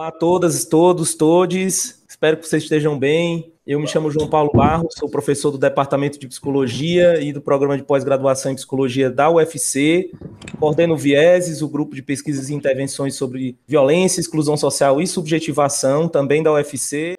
[0.00, 2.02] Olá a todas, todos, todes.
[2.08, 3.52] Espero que vocês estejam bem.
[3.66, 7.76] Eu me chamo João Paulo Barros, sou professor do Departamento de Psicologia e do Programa
[7.76, 10.10] de Pós-Graduação em Psicologia da UFC.
[10.58, 16.42] Coordeno Vieses, o grupo de pesquisas e intervenções sobre violência, exclusão social e subjetivação, também
[16.42, 17.14] da UFC.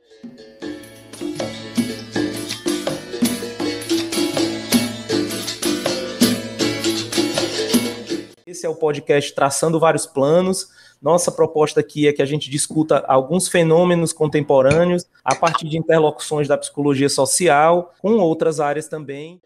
[8.44, 10.68] Esse é o podcast Traçando Vários Planos.
[11.02, 16.48] Nossa proposta aqui é que a gente discuta alguns fenômenos contemporâneos a partir de interlocuções
[16.48, 19.42] da psicologia social com outras áreas também.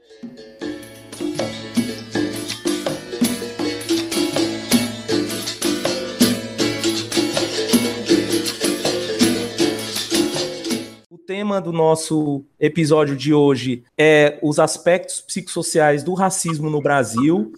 [11.09, 17.53] O tema do nosso episódio de hoje é os aspectos psicossociais do racismo no Brasil.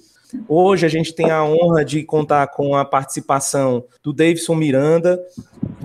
[0.48, 5.20] Hoje a gente tem a honra de contar com a participação do Davidson Miranda.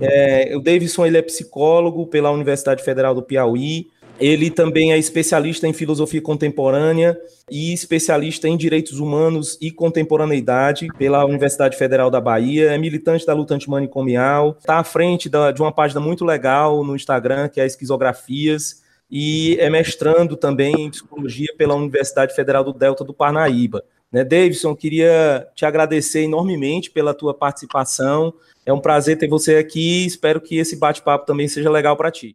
[0.01, 3.89] É, o Davidson ele é psicólogo pela Universidade Federal do Piauí.
[4.21, 7.19] Ele também é especialista em filosofia contemporânea
[7.51, 12.71] e especialista em direitos humanos e contemporaneidade pela Universidade Federal da Bahia.
[12.71, 14.57] É militante da luta antimanicomial.
[14.59, 18.83] Está à frente da, de uma página muito legal no Instagram, que é Esquizografias.
[19.11, 23.85] E é mestrando também em psicologia pela Universidade Federal do Delta do Parnaíba.
[24.13, 28.35] Né, Davidson, queria te agradecer enormemente pela tua participação.
[28.67, 30.05] É um prazer ter você aqui.
[30.05, 32.35] Espero que esse bate-papo também seja legal para ti.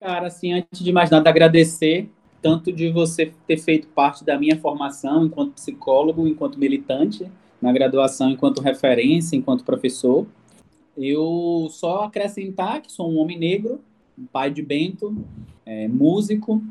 [0.00, 2.08] Cara, assim, antes de mais nada, agradecer
[2.40, 7.30] tanto de você ter feito parte da minha formação enquanto psicólogo, enquanto militante,
[7.60, 10.26] na graduação enquanto referência, enquanto professor.
[10.96, 13.80] Eu só acrescentar que sou um homem negro,
[14.32, 15.16] pai de Bento,
[15.64, 16.62] é, músico,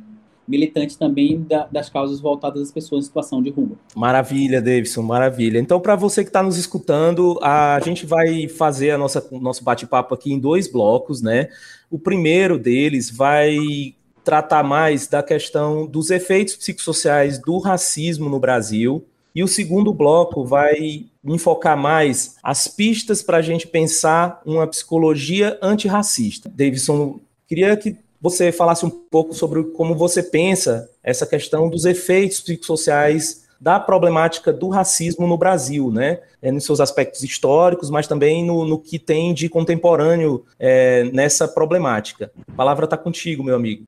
[0.50, 3.78] militante também da, das causas voltadas às pessoas em situação de rua.
[3.96, 5.60] Maravilha, Davidson, maravilha.
[5.60, 10.16] Então, para você que está nos escutando, a gente vai fazer a nossa nosso bate-papo
[10.16, 11.50] aqui em dois blocos, né?
[11.90, 19.06] O primeiro deles vai tratar mais da questão dos efeitos psicossociais do racismo no Brasil,
[19.40, 25.58] e o segundo bloco vai enfocar mais as pistas para a gente pensar uma psicologia
[25.62, 26.52] antirracista.
[26.54, 32.42] Davidson, queria que você falasse um pouco sobre como você pensa essa questão dos efeitos
[32.42, 36.20] psicossociais da problemática do racismo no Brasil, né?
[36.42, 41.48] É, nos seus aspectos históricos, mas também no, no que tem de contemporâneo é, nessa
[41.48, 42.30] problemática.
[42.46, 43.86] A palavra está contigo, meu amigo.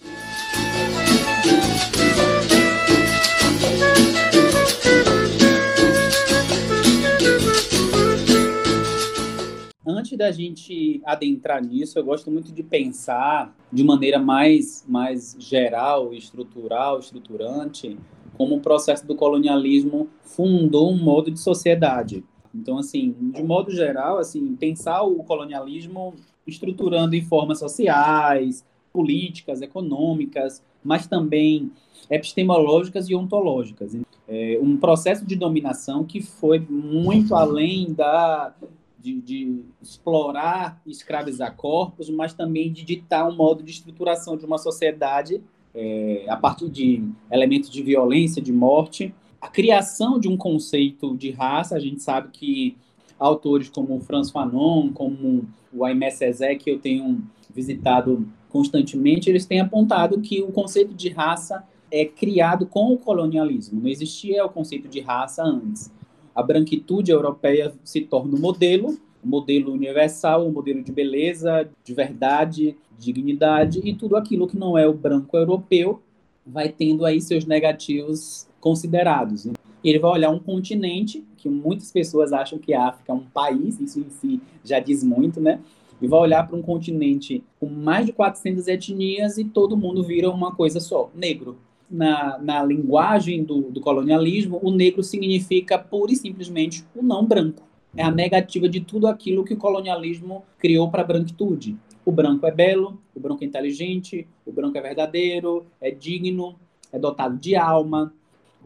[10.11, 16.13] Antes da gente adentrar nisso, eu gosto muito de pensar de maneira mais, mais geral,
[16.13, 17.97] estrutural, estruturante,
[18.37, 22.23] como o processo do colonialismo fundou um modo de sociedade.
[22.53, 26.13] Então, assim, de modo geral, assim, pensar o colonialismo
[26.45, 31.71] estruturando em formas sociais, políticas, econômicas, mas também
[32.09, 33.95] epistemológicas e ontológicas.
[34.27, 38.53] É um processo de dominação que foi muito além da
[39.01, 44.45] de, de, explorar e escravizar corpos, mas também de ditar um modo de estruturação de
[44.45, 45.41] uma sociedade
[45.73, 49.13] é, a partir de elementos de violência, de morte.
[49.39, 52.77] A criação de um conceito de raça, a gente sabe que
[53.17, 57.23] autores como Franz Fanon, como o Aimé Césaire, que eu tenho
[57.53, 63.81] visitado constantemente, eles têm apontado que o conceito de raça é criado com o colonialismo.
[63.81, 65.91] Não existia o conceito de raça antes
[66.35, 71.93] a branquitude europeia se torna um modelo, um modelo universal, um modelo de beleza, de
[71.93, 76.01] verdade, dignidade, e tudo aquilo que não é o branco europeu
[76.45, 79.47] vai tendo aí seus negativos considerados.
[79.83, 83.79] Ele vai olhar um continente, que muitas pessoas acham que a África é um país,
[83.79, 85.59] isso em si já diz muito, né?
[86.01, 90.29] E vai olhar para um continente com mais de 400 etnias e todo mundo vira
[90.29, 91.57] uma coisa só, negro
[91.91, 97.63] na, na linguagem do, do colonialismo, o negro significa pura e simplesmente o não branco.
[97.95, 101.77] É a negativa de tudo aquilo que o colonialismo criou para a branquitude.
[102.05, 106.55] O branco é belo, o branco é inteligente, o branco é verdadeiro, é digno,
[106.91, 108.13] é dotado de alma.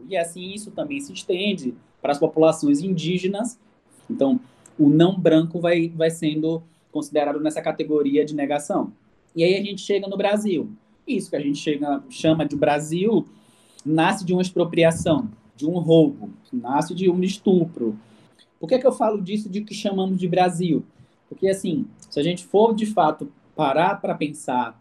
[0.08, 3.58] E assim isso também se estende para as populações indígenas.
[4.08, 4.38] Então,
[4.78, 6.62] o não branco vai, vai sendo
[6.92, 8.92] considerado nessa categoria de negação.
[9.34, 10.70] E aí a gente chega no Brasil.
[11.06, 13.26] Isso que a gente chega, chama de Brasil
[13.84, 17.96] nasce de uma expropriação, de um roubo, nasce de um estupro.
[18.58, 20.84] Por que, que eu falo disso de que chamamos de Brasil?
[21.28, 24.80] Porque, assim, se a gente for de fato parar para pensar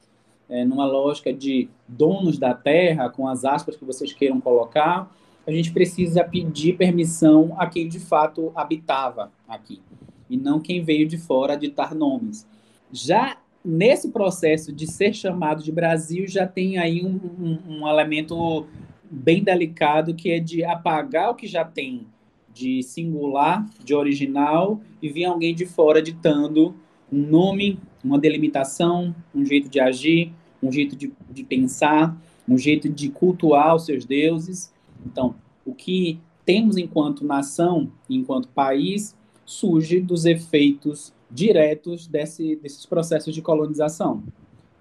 [0.50, 5.12] é, numa lógica de donos da terra, com as aspas que vocês queiram colocar,
[5.45, 9.81] a gente precisa pedir permissão a quem de fato habitava aqui,
[10.30, 12.48] e não quem veio de fora ditar nomes.
[12.92, 18.67] Já nesse processo de ser chamado de Brasil, já tem aí um, um, um elemento
[19.09, 22.07] bem delicado que é de apagar o que já tem
[22.53, 26.73] de singular, de original, e vir alguém de fora ditando
[27.12, 30.31] um nome, uma delimitação, um jeito de agir,
[30.63, 32.15] um jeito de, de pensar,
[32.47, 34.73] um jeito de cultuar os seus deuses.
[35.06, 35.35] Então,
[35.65, 39.15] o que temos enquanto nação, enquanto país,
[39.45, 44.24] surge dos efeitos diretos desse, desses processos de colonização.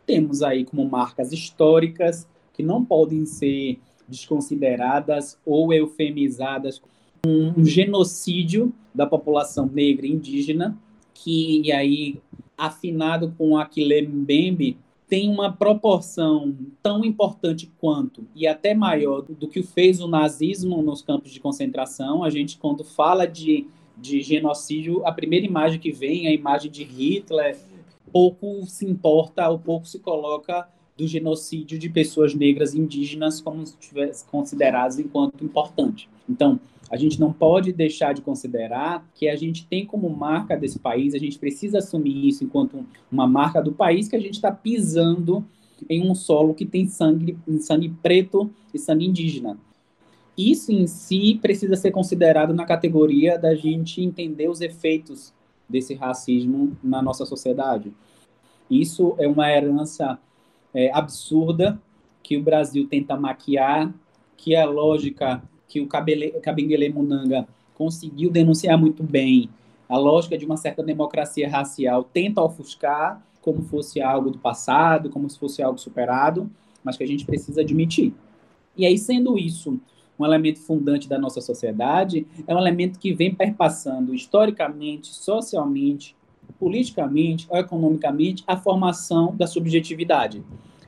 [0.07, 6.81] Temos aí como marcas históricas que não podem ser desconsideradas ou eufemizadas
[7.27, 10.79] um, um genocídio da população negra e indígena
[11.13, 12.21] que e aí
[12.57, 14.77] afinado com Aquile Mbembe
[15.09, 21.03] tem uma proporção tão importante quanto e até maior do que fez o nazismo nos
[21.03, 22.25] campos de concentração.
[22.25, 26.71] A gente, quando fala de, de genocídio, a primeira imagem que vem é a imagem
[26.71, 27.57] de Hitler.
[28.13, 33.65] Pouco se importa, ou pouco se coloca do genocídio de pessoas negras e indígenas como
[34.31, 36.09] consideradas enquanto importante.
[36.29, 36.61] Então,
[36.91, 41.15] a gente não pode deixar de considerar que a gente tem como marca desse país,
[41.15, 45.45] a gente precisa assumir isso enquanto uma marca do país, que a gente está pisando
[45.89, 49.59] em um solo que tem sangue, sangue preto e sangue indígena.
[50.37, 55.33] Isso em si precisa ser considerado na categoria da gente entender os efeitos
[55.69, 57.93] desse racismo na nossa sociedade.
[58.71, 60.19] Isso é uma herança
[60.73, 61.81] é, absurda
[62.23, 63.93] que o Brasil tenta maquiar,
[64.37, 69.51] que a lógica que o Kabengele Munanga conseguiu denunciar muito bem
[69.89, 75.29] a lógica de uma certa democracia racial tenta ofuscar como fosse algo do passado, como
[75.29, 76.51] se fosse algo superado,
[76.83, 78.15] mas que a gente precisa admitir.
[78.77, 79.79] E aí, sendo isso
[80.19, 86.17] um elemento fundante da nossa sociedade, é um elemento que vem perpassando historicamente, socialmente,
[86.59, 90.43] politicamente ou economicamente a formação da subjetividade.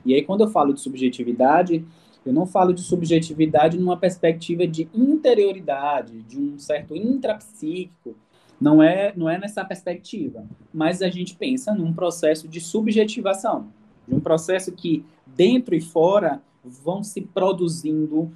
[0.05, 1.83] E aí, quando eu falo de subjetividade,
[2.25, 8.15] eu não falo de subjetividade numa perspectiva de interioridade, de um certo intrapsíquico.
[8.59, 10.45] Não é, não é nessa perspectiva.
[10.73, 13.67] Mas a gente pensa num processo de subjetivação,
[14.07, 18.31] de um processo que dentro e fora vão se produzindo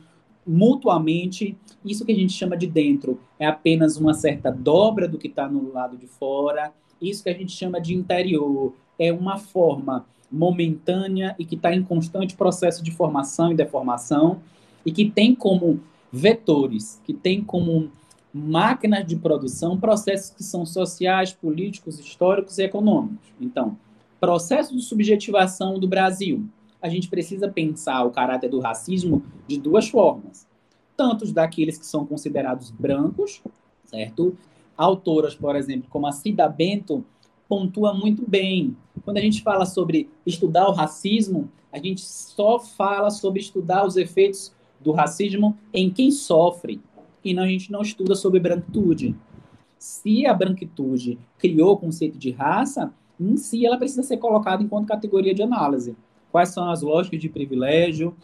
[0.46, 1.58] mutuamente.
[1.84, 5.48] Isso que a gente chama de dentro é apenas uma certa dobra do que está
[5.48, 6.74] no lado de fora.
[7.02, 11.84] Isso que a gente chama de interior é uma forma momentânea e que está em
[11.84, 14.40] constante processo de formação e deformação
[14.86, 15.80] e que tem como
[16.12, 17.92] vetores, que tem como
[18.34, 23.28] máquinas de produção processos que são sociais, políticos, históricos e econômicos.
[23.40, 23.78] Então,
[24.20, 26.46] processo de subjetivação do Brasil.
[26.82, 30.48] A gente precisa pensar o caráter do racismo de duas formas.
[30.98, 33.42] Tanto daqueles que são considerados brancos,
[33.86, 34.36] certo?
[34.76, 37.06] Autoras, por exemplo, como a Cida Bento,
[37.48, 38.76] pontua muito bem.
[39.04, 43.96] Quando a gente fala sobre estudar o racismo, a gente só fala sobre estudar os
[43.96, 46.82] efeitos do racismo em quem sofre,
[47.24, 49.16] e não, a gente não estuda sobre branquitude.
[49.78, 54.88] Se a branquitude criou o conceito de raça, em si ela precisa ser colocada enquanto
[54.88, 55.96] categoria de análise.
[56.32, 58.16] Quais são as lógicas de privilégio?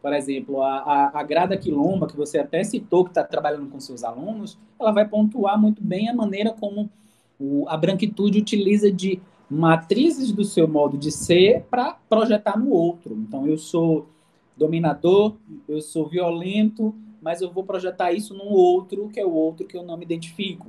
[0.00, 3.78] Por exemplo, a, a, a Grada Quilomba, que você até citou, que está trabalhando com
[3.78, 6.90] seus alunos, ela vai pontuar muito bem a maneira como
[7.38, 13.14] o, a branquitude utiliza de matrizes do seu modo de ser para projetar no outro.
[13.14, 14.08] Então, eu sou
[14.56, 15.34] dominador,
[15.68, 19.76] eu sou violento, mas eu vou projetar isso no outro, que é o outro que
[19.76, 20.66] eu não me identifico.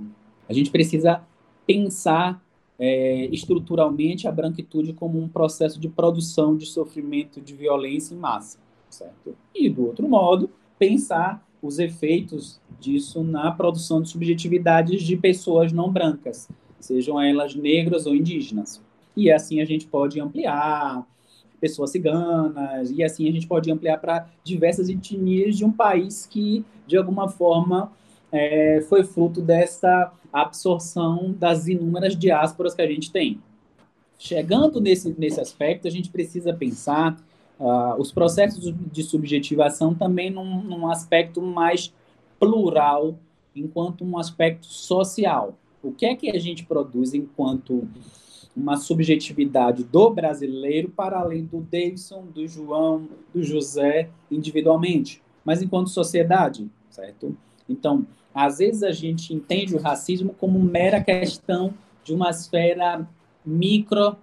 [0.50, 1.22] A gente precisa
[1.66, 2.42] pensar
[2.84, 8.58] é, estruturalmente a branquitude como um processo de produção de sofrimento, de violência em massa,
[8.90, 9.36] certo?
[9.54, 15.92] E, do outro modo, pensar os efeitos disso na produção de subjetividades de pessoas não
[15.92, 18.82] brancas, sejam elas negras ou indígenas.
[19.16, 21.06] E assim a gente pode ampliar
[21.60, 26.66] pessoas ciganas, e assim a gente pode ampliar para diversas etnias de um país que,
[26.88, 27.92] de alguma forma,
[28.32, 33.40] é, foi fruto dessa absorção das inúmeras diásporas que a gente tem.
[34.18, 37.20] Chegando nesse, nesse aspecto, a gente precisa pensar
[37.60, 41.94] uh, os processos de subjetivação também num, num aspecto mais
[42.40, 43.18] plural,
[43.56, 45.58] enquanto um aspecto social.
[45.84, 47.88] O que é que a gente produz enquanto
[48.56, 55.90] uma subjetividade do brasileiro para além do Davidson, do João, do José individualmente, mas enquanto
[55.90, 57.36] sociedade, certo?
[57.68, 61.74] Então, às vezes a gente entende o racismo como mera questão
[62.04, 63.08] de uma esfera
[63.46, 64.16] micro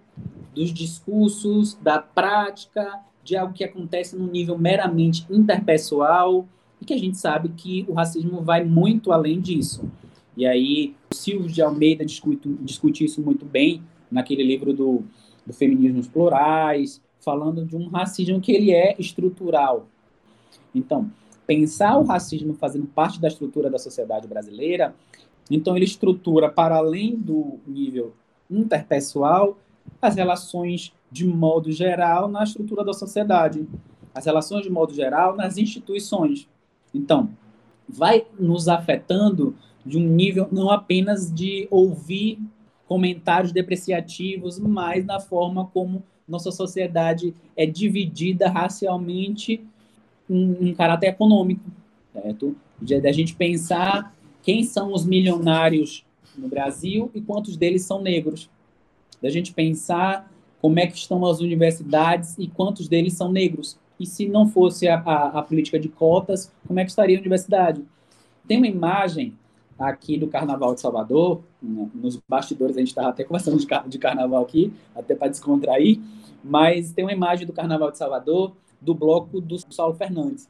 [0.54, 6.46] dos discursos, da prática, de algo que acontece no nível meramente interpessoal,
[6.80, 9.88] e que a gente sabe que o racismo vai muito além disso.
[10.36, 15.02] E aí, o Silvio de Almeida discute, discute isso muito bem naquele livro do,
[15.44, 19.88] do Feminismos Plurais, falando de um racismo que ele é estrutural.
[20.74, 21.10] Então,
[21.48, 24.94] pensar o racismo fazendo parte da estrutura da sociedade brasileira,
[25.50, 28.12] então ele estrutura para além do nível
[28.50, 29.58] interpessoal
[30.00, 33.66] as relações de modo geral na estrutura da sociedade,
[34.14, 36.46] as relações de modo geral nas instituições.
[36.94, 37.30] Então,
[37.88, 42.38] vai nos afetando de um nível não apenas de ouvir
[42.86, 49.66] comentários depreciativos, mas na forma como nossa sociedade é dividida racialmente
[50.28, 51.64] em, em caráter econômico,
[52.12, 52.56] certo?
[53.02, 56.04] Da gente pensar quem são os milionários
[56.36, 58.48] no Brasil e quantos deles são negros.
[59.20, 60.30] Da gente pensar
[60.60, 63.78] como é que estão as universidades e quantos deles são negros.
[63.98, 67.20] E se não fosse a, a, a política de cotas, como é que estaria a
[67.20, 67.82] universidade?
[68.46, 69.34] Tem uma imagem
[69.78, 73.98] aqui do Carnaval de Salvador, né, nos bastidores a gente estava até conversando de, de
[73.98, 76.00] carnaval aqui, até para descontrair,
[76.42, 80.48] mas tem uma imagem do Carnaval de Salvador do bloco do Saulo Fernandes.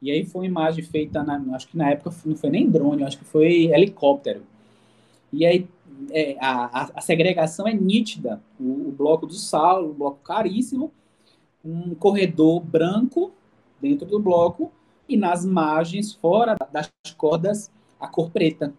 [0.00, 3.02] E aí foi uma imagem feita, na, acho que na época não foi nem drone,
[3.02, 4.42] acho que foi helicóptero.
[5.32, 5.68] E aí
[6.10, 8.40] é, a, a, segregação é nítida.
[8.60, 10.92] O, o, bloco do Saulo, um bloco caríssimo,
[11.64, 13.32] um corredor branco
[13.80, 14.70] dentro do bloco
[15.08, 18.74] e nas margens, fora das cordas, a cor preta.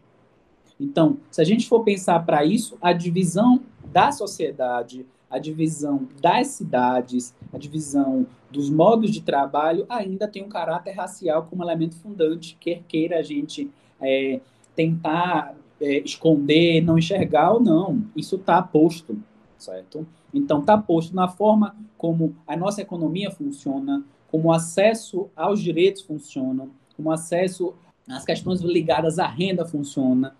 [0.79, 6.47] Então, se a gente for pensar para isso, a divisão da sociedade, a divisão das
[6.47, 12.57] cidades, a divisão dos modos de trabalho ainda tem um caráter racial como elemento fundante,
[12.59, 13.69] quer queira a gente
[14.01, 14.39] é,
[14.75, 18.03] tentar é, esconder, não enxergar ou não.
[18.15, 19.17] Isso está posto,
[19.57, 20.07] certo?
[20.33, 26.01] Então, está posto na forma como a nossa economia funciona, como o acesso aos direitos
[26.01, 27.73] funciona, como o acesso
[28.07, 30.35] às questões ligadas à renda funciona.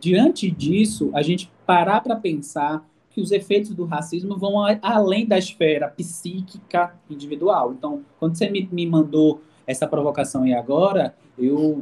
[0.00, 5.38] Diante disso, a gente parar para pensar que os efeitos do racismo vão além da
[5.38, 7.72] esfera psíquica individual.
[7.72, 11.78] Então, quando você me, me mandou essa provocação aí agora, eu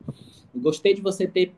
[0.54, 1.54] gostei de você ter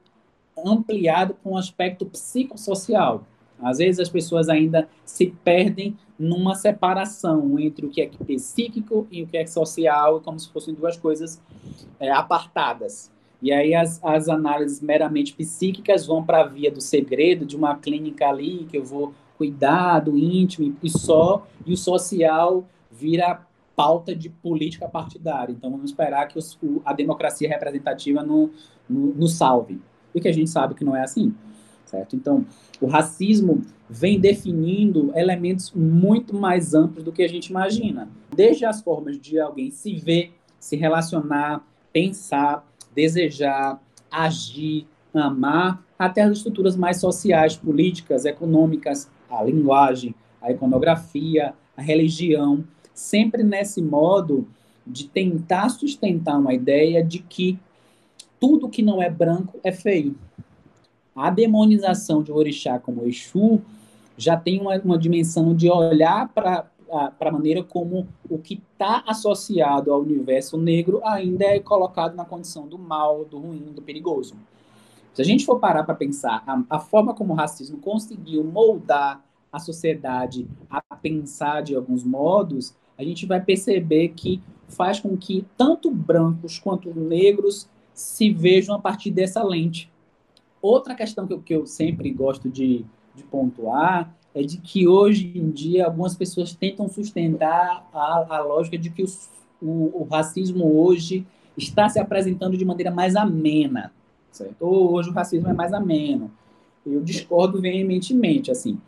[0.56, 3.26] ampliado para um aspecto psicossocial.
[3.60, 9.24] Às vezes as pessoas ainda se perdem numa separação entre o que é psíquico e
[9.24, 11.42] o que é social, como se fossem duas coisas
[11.98, 13.10] é, apartadas.
[13.42, 17.76] E aí as, as análises meramente psíquicas vão para a via do segredo, de uma
[17.76, 24.14] clínica ali, que eu vou cuidar do íntimo e só, e o social vira pauta
[24.14, 25.52] de política partidária.
[25.52, 28.50] Então vamos esperar que os, a democracia representativa no,
[28.88, 29.80] no salve
[30.14, 31.34] e que a gente sabe que não é assim,
[31.84, 32.14] certo?
[32.14, 32.46] Então,
[32.80, 38.80] o racismo vem definindo elementos muito mais amplos do que a gente imagina, desde as
[38.80, 46.98] formas de alguém se ver, se relacionar, pensar, desejar, agir, amar, até as estruturas mais
[46.98, 54.46] sociais, políticas, econômicas, a linguagem, a iconografia, a religião, sempre nesse modo
[54.86, 57.58] de tentar sustentar uma ideia de que
[58.38, 60.14] tudo que não é branco é feio.
[61.16, 63.62] A demonização de orixá como Exu
[64.16, 66.66] já tem uma, uma dimensão de olhar para
[67.20, 72.66] a maneira como o que está associado ao universo negro ainda é colocado na condição
[72.66, 74.34] do mal, do ruim, do perigoso.
[75.14, 79.24] Se a gente for parar para pensar a, a, forma como o racismo conseguiu moldar
[79.52, 85.46] a sociedade a pensar de alguns modos, a gente vai perceber que faz com que
[85.56, 89.88] tanto brancos quanto negros se vejam a partir dessa lente.
[90.60, 95.32] Outra questão que eu, que eu sempre gosto de, de pontuar é de que hoje
[95.36, 99.28] em dia algumas pessoas tentam sustentar a, a lógica de que os,
[99.62, 101.24] o, o, racismo hoje
[101.56, 103.92] está se apresentando de maneira mais amena,
[104.34, 104.62] certo?
[104.62, 106.30] Ou hoje o racismo é mais ameno.
[106.86, 108.78] Eu discordo veementemente, assim.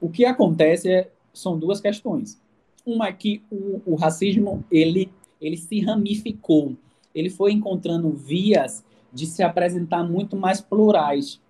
[0.00, 2.40] O que acontece é, são duas questões.
[2.84, 6.76] Uma é que o, o racismo, ele, ele se ramificou
[7.16, 11.40] ele foi encontrando vias de se apresentar muito mais plurais.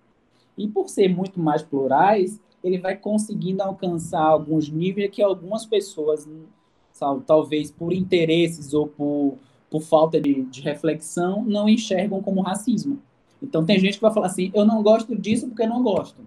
[0.57, 6.25] E por ser muito mais plurais, ele vai conseguindo alcançar alguns níveis que algumas pessoas,
[7.25, 9.37] talvez por interesses ou por,
[9.69, 12.99] por falta de, de reflexão, não enxergam como racismo.
[13.41, 16.21] Então tem gente que vai falar assim, eu não gosto disso porque não gosto.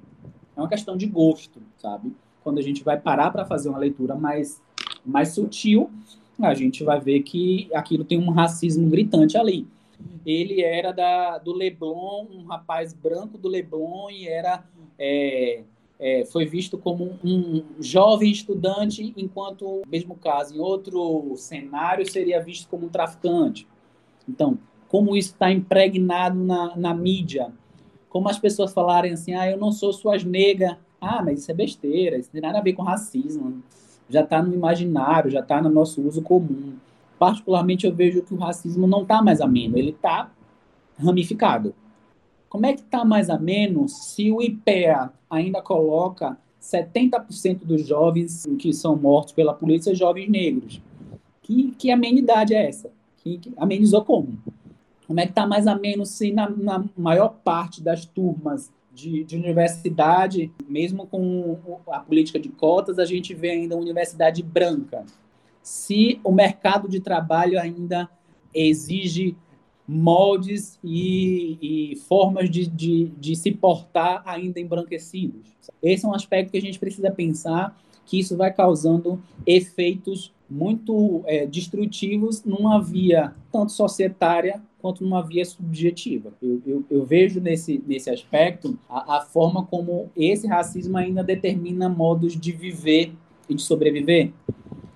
[0.57, 2.12] É uma questão de gosto, sabe?
[2.43, 4.62] Quando a gente vai parar para fazer uma leitura mais,
[5.05, 5.90] mais sutil,
[6.40, 9.67] a gente vai ver que aquilo tem um racismo gritante ali.
[10.25, 14.64] Ele era da, do Leblon, um rapaz branco do Leblon, e era
[14.99, 15.64] é,
[15.99, 22.69] é, foi visto como um jovem estudante, enquanto, mesmo caso, em outro cenário, seria visto
[22.69, 23.67] como um traficante.
[24.29, 24.59] Então,
[24.90, 27.52] como isso está impregnado na, na mídia,
[28.09, 31.54] como as pessoas falarem assim, ah, eu não sou suas negas, ah, mas isso é
[31.54, 33.62] besteira, isso tem nada a ver com racismo,
[34.09, 36.75] já está no imaginário, já está no nosso uso comum.
[37.20, 40.28] Particularmente, eu vejo que o racismo não está mais ameno, ele está
[40.99, 41.73] ramificado.
[42.49, 48.44] Como é que está mais a menos se o IPEA ainda coloca 70% dos jovens
[48.59, 50.82] que são mortos pela polícia jovens negros?
[51.42, 52.90] Que, que amenidade é essa?
[53.18, 54.37] Que, que amenizou como?
[55.11, 59.25] Como é que está mais a menos se na, na maior parte das turmas de,
[59.25, 65.05] de, universidade, mesmo com a política de cotas, a gente vê ainda universidade branca.
[65.61, 68.09] Se o mercado de trabalho ainda
[68.55, 69.37] exige
[69.85, 75.57] moldes e, e formas de, de, de, se portar ainda embranquecidos.
[75.83, 77.76] Esse é um aspecto que a gente precisa pensar
[78.07, 85.45] que isso vai causando efeitos muito é, destrutivos numa via tanto societária quanto numa via
[85.45, 86.33] subjetiva.
[86.42, 91.88] Eu, eu, eu vejo nesse, nesse aspecto a, a forma como esse racismo ainda determina
[91.88, 93.12] modos de viver
[93.49, 94.33] e de sobreviver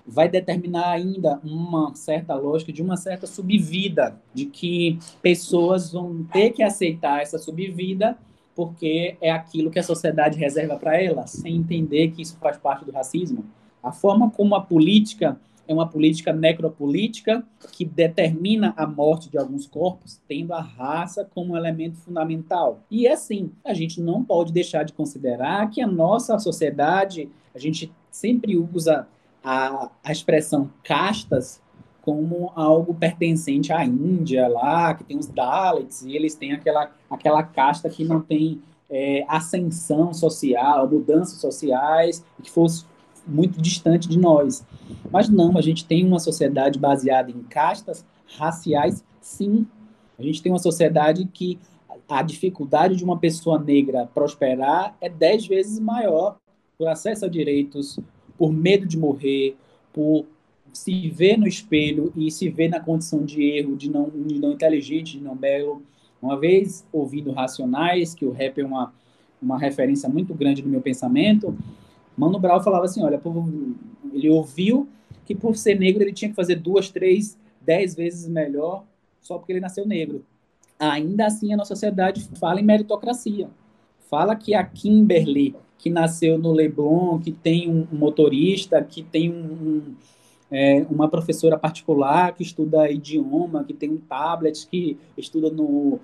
[0.07, 6.51] vai determinar ainda uma certa lógica de uma certa subvida, de que pessoas vão ter
[6.51, 8.17] que aceitar essa subvida
[8.55, 12.85] porque é aquilo que a sociedade reserva para elas, sem entender que isso faz parte
[12.85, 13.43] do racismo.
[13.85, 19.67] A forma como a política é uma política necropolítica que determina a morte de alguns
[19.67, 22.79] corpos, tendo a raça como elemento fundamental.
[22.89, 27.91] E assim, a gente não pode deixar de considerar que a nossa sociedade, a gente
[28.09, 29.07] sempre usa
[29.43, 31.61] a, a expressão castas
[32.01, 37.43] como algo pertencente à Índia lá, que tem os Dalits, e eles têm aquela, aquela
[37.43, 42.85] casta que não tem é, ascensão social, mudanças sociais, que fosse
[43.27, 44.65] muito distante de nós.
[45.11, 48.05] Mas não, a gente tem uma sociedade baseada em castas
[48.37, 49.65] raciais, sim.
[50.17, 51.59] A gente tem uma sociedade que
[52.07, 56.37] a dificuldade de uma pessoa negra prosperar é dez vezes maior
[56.77, 57.99] por acesso a direitos,
[58.37, 59.55] por medo de morrer,
[59.93, 60.25] por
[60.73, 64.51] se ver no espelho e se ver na condição de erro, de não, de não
[64.51, 65.81] inteligente, de não belo.
[66.21, 68.93] Uma vez ouvindo Racionais, que o rap é uma,
[69.41, 71.57] uma referência muito grande no meu pensamento,
[72.17, 73.21] Mano Brown falava assim, olha,
[74.13, 74.87] ele ouviu
[75.25, 78.83] que por ser negro ele tinha que fazer duas, três, dez vezes melhor
[79.21, 80.23] só porque ele nasceu negro.
[80.79, 83.49] Ainda assim, a nossa sociedade fala em meritocracia.
[84.07, 89.35] Fala que a Kimberly que nasceu no Leblon, que tem um motorista, que tem um,
[89.35, 89.95] um,
[90.49, 95.99] é, uma professora particular que estuda idioma, que tem um tablet, que estuda no,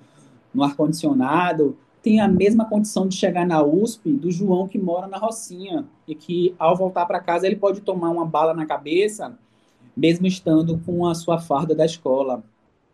[0.54, 5.18] no ar-condicionado, tem a mesma condição de chegar na USP do João que mora na
[5.18, 9.38] Rocinha e que, ao voltar para casa, ele pode tomar uma bala na cabeça,
[9.96, 12.42] mesmo estando com a sua farda da escola,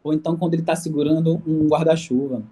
[0.04, 2.42] ou então quando ele está segurando um guarda-chuva.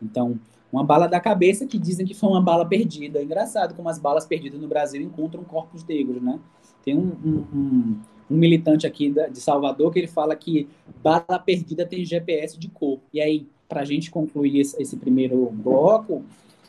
[0.00, 0.38] Então,
[0.72, 3.18] uma bala da cabeça que dizem que foi uma bala perdida.
[3.18, 6.38] É engraçado como as balas perdidas no Brasil encontram corpos negros, né?
[6.84, 10.68] Tem um, um, um, um militante aqui de Salvador que ele fala que
[11.02, 13.00] bala perdida tem GPS de cor.
[13.12, 16.24] E aí, para a gente concluir esse, esse primeiro bloco,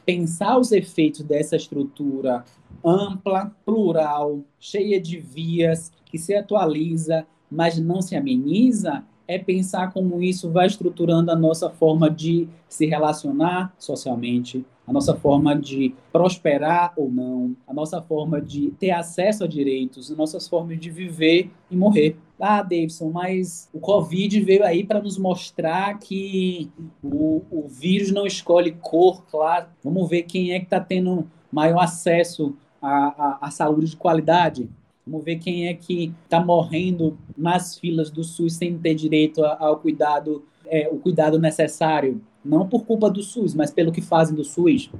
[0.06, 2.44] pensar os efeitos dessa estrutura
[2.84, 10.22] ampla, plural, cheia de vias, que se atualiza, mas não se ameniza, é pensar como
[10.22, 16.94] isso vai estruturando a nossa forma de se relacionar socialmente, a nossa forma de prosperar
[16.96, 21.52] ou não, a nossa forma de ter acesso a direitos, as nossas formas de viver
[21.70, 22.16] e morrer.
[22.39, 26.69] Ah, Davidson, mas o Covid veio aí para nos mostrar que
[27.04, 29.67] o, o vírus não escolhe cor, claro.
[29.84, 34.69] Vamos ver quem é que está tendo maior acesso à, à, à saúde de qualidade.
[35.06, 39.78] Vamos ver quem é que está morrendo nas filas do SUS sem ter direito ao
[39.78, 44.43] cuidado, é, o cuidado necessário, não por culpa do SUS, mas pelo que fazem do
[44.43, 44.91] SUS.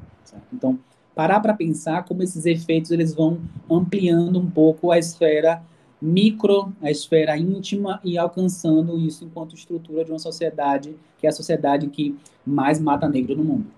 [0.52, 0.80] Então,
[1.14, 5.62] parar para pensar como esses efeitos eles vão ampliando um pouco a esfera
[6.02, 11.34] micro, a esfera íntima e alcançando isso enquanto estrutura de uma sociedade que é a
[11.34, 13.78] sociedade que mais mata negro no mundo.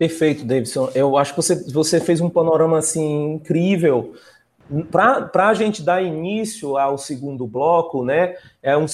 [0.00, 0.90] Perfeito, Davidson.
[0.94, 4.14] Eu acho que você, você fez um panorama assim incrível.
[4.90, 8.36] Para a gente dar início ao segundo bloco, né?
[8.62, 8.86] É um,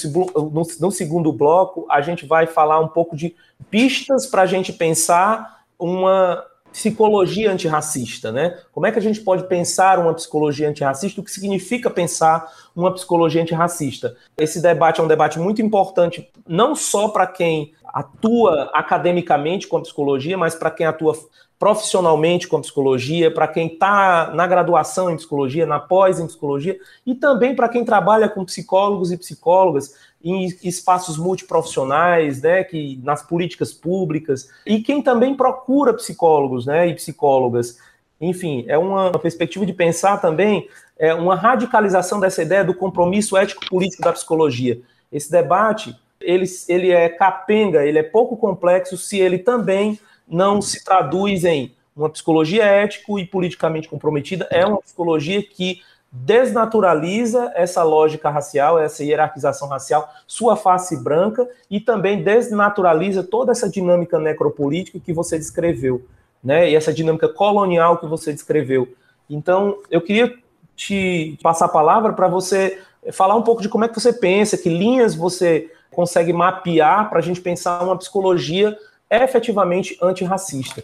[0.51, 3.35] no, no segundo bloco, a gente vai falar um pouco de
[3.69, 6.43] pistas para a gente pensar uma
[6.77, 8.55] psicologia antirracista, né?
[8.71, 11.19] Como é que a gente pode pensar uma psicologia antirracista?
[11.19, 14.15] O que significa pensar uma psicologia antirracista?
[14.37, 19.81] Esse debate é um debate muito importante, não só para quem atua academicamente com a
[19.81, 21.15] psicologia, mas para quem atua
[21.57, 26.77] profissionalmente com a psicologia, para quem está na graduação em psicologia, na pós em psicologia,
[27.03, 33.21] e também para quem trabalha com psicólogos e psicólogas em espaços multiprofissionais, né, que nas
[33.21, 37.77] políticas públicas, e quem também procura psicólogos, né, e psicólogas.
[38.19, 40.67] Enfim, é uma perspectiva de pensar também
[40.99, 44.81] é uma radicalização dessa ideia do compromisso ético-político da psicologia.
[45.11, 50.83] Esse debate, ele, ele é capenga, ele é pouco complexo se ele também não se
[50.83, 55.81] traduz em uma psicologia ético e politicamente comprometida, é uma psicologia que
[56.23, 63.69] desnaturaliza essa lógica racial, essa hierarquização racial, sua face branca, e também desnaturaliza toda essa
[63.69, 66.05] dinâmica necropolítica que você descreveu,
[66.43, 66.69] né?
[66.69, 68.87] E essa dinâmica colonial que você descreveu.
[69.29, 70.33] Então, eu queria
[70.75, 72.79] te passar a palavra para você
[73.11, 77.19] falar um pouco de como é que você pensa, que linhas você consegue mapear para
[77.19, 78.77] a gente pensar uma psicologia
[79.09, 80.83] efetivamente antirracista.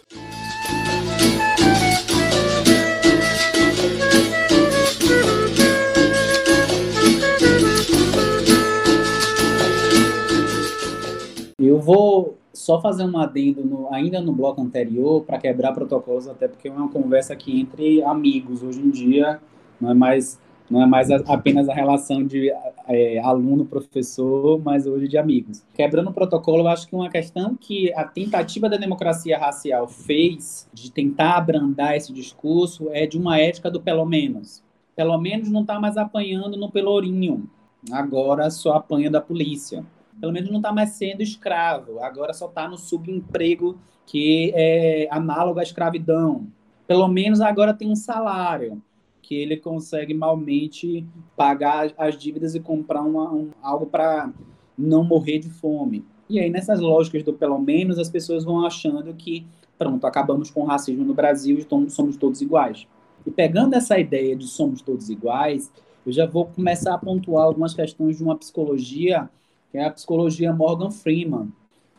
[11.84, 16.68] Vou só fazer um adendo no, ainda no bloco anterior para quebrar protocolos, até porque
[16.68, 19.40] é uma conversa aqui entre amigos hoje em dia,
[19.80, 22.50] não é mais não é mais apenas a relação de
[22.88, 25.62] é, aluno-professor, mas hoje de amigos.
[25.74, 30.66] Quebrando o protocolo, eu acho que uma questão que a tentativa da democracia racial fez
[30.72, 34.62] de tentar abrandar esse discurso é de uma ética do pelo menos.
[34.96, 37.48] Pelo menos não está mais apanhando no pelourinho,
[37.92, 39.84] agora só apanha da polícia.
[40.20, 45.60] Pelo menos não está mais sendo escravo, agora só está no subemprego que é análogo
[45.60, 46.46] à escravidão.
[46.86, 48.82] Pelo menos agora tem um salário
[49.22, 54.30] que ele consegue malmente pagar as dívidas e comprar uma, um, algo para
[54.76, 56.04] não morrer de fome.
[56.28, 59.46] E aí, nessas lógicas do pelo menos, as pessoas vão achando que,
[59.78, 62.86] pronto, acabamos com o racismo no Brasil e somos todos iguais.
[63.26, 65.72] E pegando essa ideia de somos todos iguais,
[66.04, 69.28] eu já vou começar a pontuar algumas questões de uma psicologia,
[69.74, 71.52] que é a psicologia Morgan Freeman.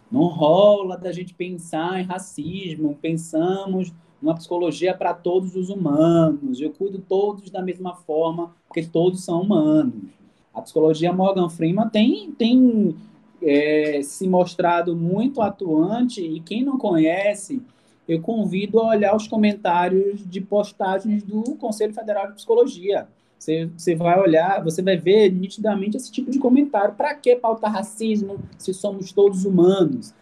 [0.09, 6.61] Não rola da gente pensar em racismo, pensamos uma psicologia para todos os humanos.
[6.61, 10.05] Eu cuido todos da mesma forma, porque todos são humanos.
[10.53, 12.95] A psicologia Morgan Freeman tem, tem
[13.41, 17.61] é, se mostrado muito atuante e quem não conhece,
[18.07, 23.05] eu convido a olhar os comentários de postagens do Conselho Federal de Psicologia.
[23.45, 26.95] Você, você vai olhar, você vai ver nitidamente esse tipo de comentário.
[26.95, 30.15] Para que pautar racismo se somos todos humanos?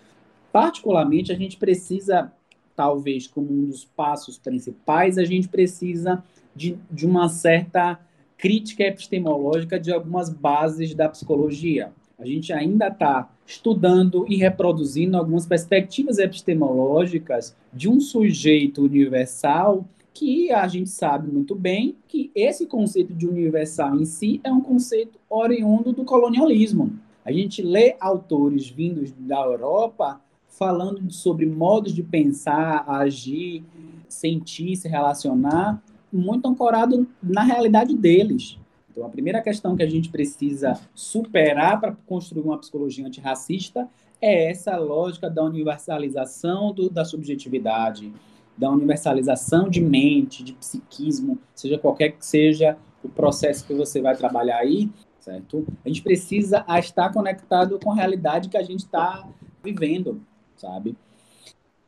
[0.52, 2.34] Particularmente, a gente precisa
[2.76, 6.22] talvez como um dos passos principais, a gente precisa
[6.54, 7.98] de, de uma certa
[8.38, 11.94] crítica epistemológica de algumas bases da psicologia.
[12.20, 20.52] A gente ainda está estudando e reproduzindo algumas perspectivas epistemológicas de um sujeito universal que
[20.52, 25.20] a gente sabe muito bem que esse conceito de universal em si é um conceito
[25.30, 26.94] oriundo do colonialismo.
[27.26, 33.64] A gente lê autores vindos da Europa falando sobre modos de pensar, agir,
[34.08, 38.60] sentir, se relacionar, muito ancorado na realidade deles.
[38.92, 43.90] Então, a primeira questão que a gente precisa superar para construir uma psicologia antirracista
[44.22, 48.14] é essa lógica da universalização do, da subjetividade,
[48.58, 54.16] da universalização de mente, de psiquismo, seja qualquer que seja o processo que você vai
[54.16, 54.90] trabalhar aí,
[55.20, 55.66] certo?
[55.84, 59.28] A gente precisa estar conectado com a realidade que a gente está
[59.64, 60.22] vivendo
[60.64, 60.96] sabe?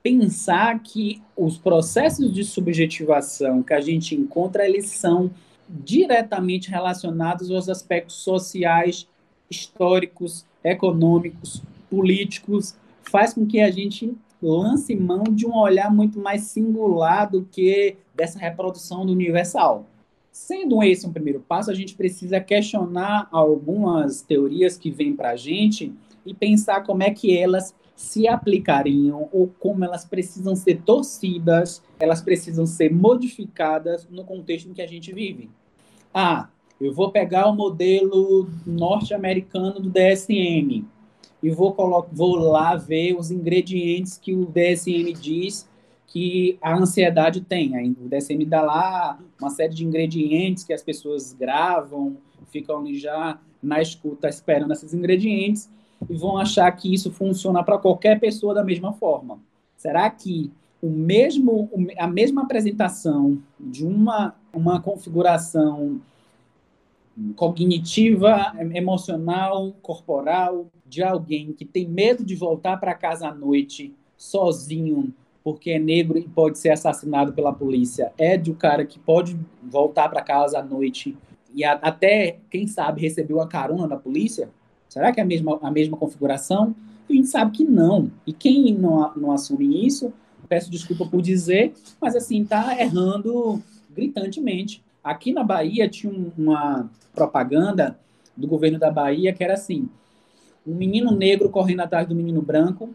[0.04, 5.32] Pensar que os processos de subjetivação que a gente encontra, eles são
[5.67, 9.08] diretamente relacionados aos aspectos sociais,
[9.49, 14.15] históricos, econômicos, políticos, faz com que a gente
[14.53, 19.88] lance mão de um olhar muito mais singular do que dessa reprodução do universal.
[20.31, 25.36] Sendo esse um primeiro passo, a gente precisa questionar algumas teorias que vêm para a
[25.36, 25.93] gente
[26.25, 32.21] e pensar como é que elas se aplicariam ou como elas precisam ser torcidas, elas
[32.21, 35.49] precisam ser modificadas no contexto em que a gente vive.
[36.13, 40.86] Ah, eu vou pegar o modelo norte-americano do DSM
[41.45, 41.75] e vou,
[42.12, 45.69] vou lá ver os ingredientes que o DSM diz
[46.08, 47.95] que a ansiedade tem.
[48.01, 53.39] O DSM dá lá uma série de ingredientes que as pessoas gravam, ficam ali já
[53.62, 55.69] na escuta esperando esses ingredientes
[56.10, 59.38] e vão achar que isso funciona para qualquer pessoa da mesma forma.
[59.77, 66.01] Será que o mesmo, a mesma apresentação de uma, uma configuração
[67.36, 75.13] cognitiva, emocional, corporal de alguém que tem medo de voltar para casa à noite sozinho
[75.43, 79.38] porque é negro e pode ser assassinado pela polícia, é de um cara que pode
[79.62, 81.15] voltar para casa à noite
[81.56, 84.50] e a, até, quem sabe, recebeu a carona da polícia?
[84.89, 86.76] Será que é a mesma, a mesma configuração?
[87.10, 88.12] A gente sabe que não.
[88.28, 90.12] E quem não, não assume isso,
[90.50, 94.84] peço desculpa por dizer, mas assim, está errando gritantemente.
[95.02, 97.98] Aqui na Bahia tinha uma propaganda
[98.36, 99.88] do governo da Bahia que era assim:
[100.65, 102.89] um menino negro correndo atrás do menino branco,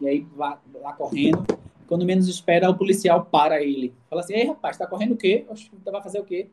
[0.00, 1.44] e aí lá, lá correndo.
[1.86, 3.92] Quando menos espera, o policial para ele.
[4.08, 5.44] Fala assim: Ei, rapaz, tá correndo o quê?
[5.48, 6.48] Oxe, vai fazer o quê?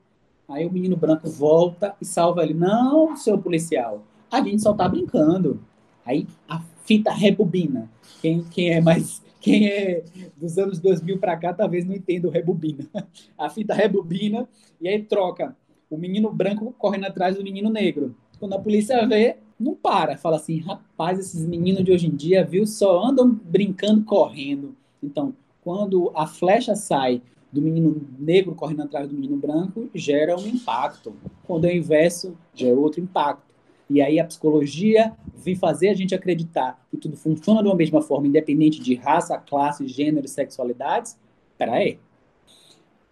[0.47, 2.53] Aí o menino branco volta e salva ele.
[2.53, 5.59] Não, seu policial, a gente só tá brincando.
[6.05, 7.89] Aí a fita rebobina.
[8.21, 9.21] Quem, quem é mais.
[9.39, 10.03] Quem é
[10.37, 12.87] dos anos 2000 para cá talvez não entenda o rebobina.
[13.37, 14.47] A fita rebobina
[14.79, 15.53] e aí troca
[15.89, 18.15] o menino branco correndo atrás do menino negro.
[18.39, 20.17] Quando a polícia vê, não para.
[20.17, 24.75] Fala assim, rapaz, esses meninos de hoje em dia, viu, só andam brincando, correndo.
[25.01, 27.21] Então, quando a flecha sai
[27.51, 31.15] do menino negro correndo atrás do menino branco, gera um impacto.
[31.45, 33.53] Quando é o inverso, gera outro impacto.
[33.89, 38.01] E aí a psicologia vem fazer a gente acreditar que tudo funciona de uma mesma
[38.01, 41.17] forma, independente de raça, classe, gênero sexualidades.
[41.57, 41.99] Peraí.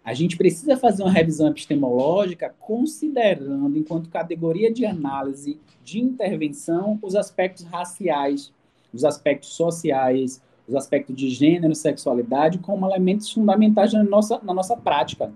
[0.04, 7.14] A gente precisa fazer uma revisão epistemológica considerando, enquanto categoria de análise, de intervenção, os
[7.14, 8.52] aspectos raciais,
[8.92, 14.76] os aspectos sociais, os aspectos de gênero sexualidade como elementos fundamentais na nossa, na nossa
[14.76, 15.32] prática.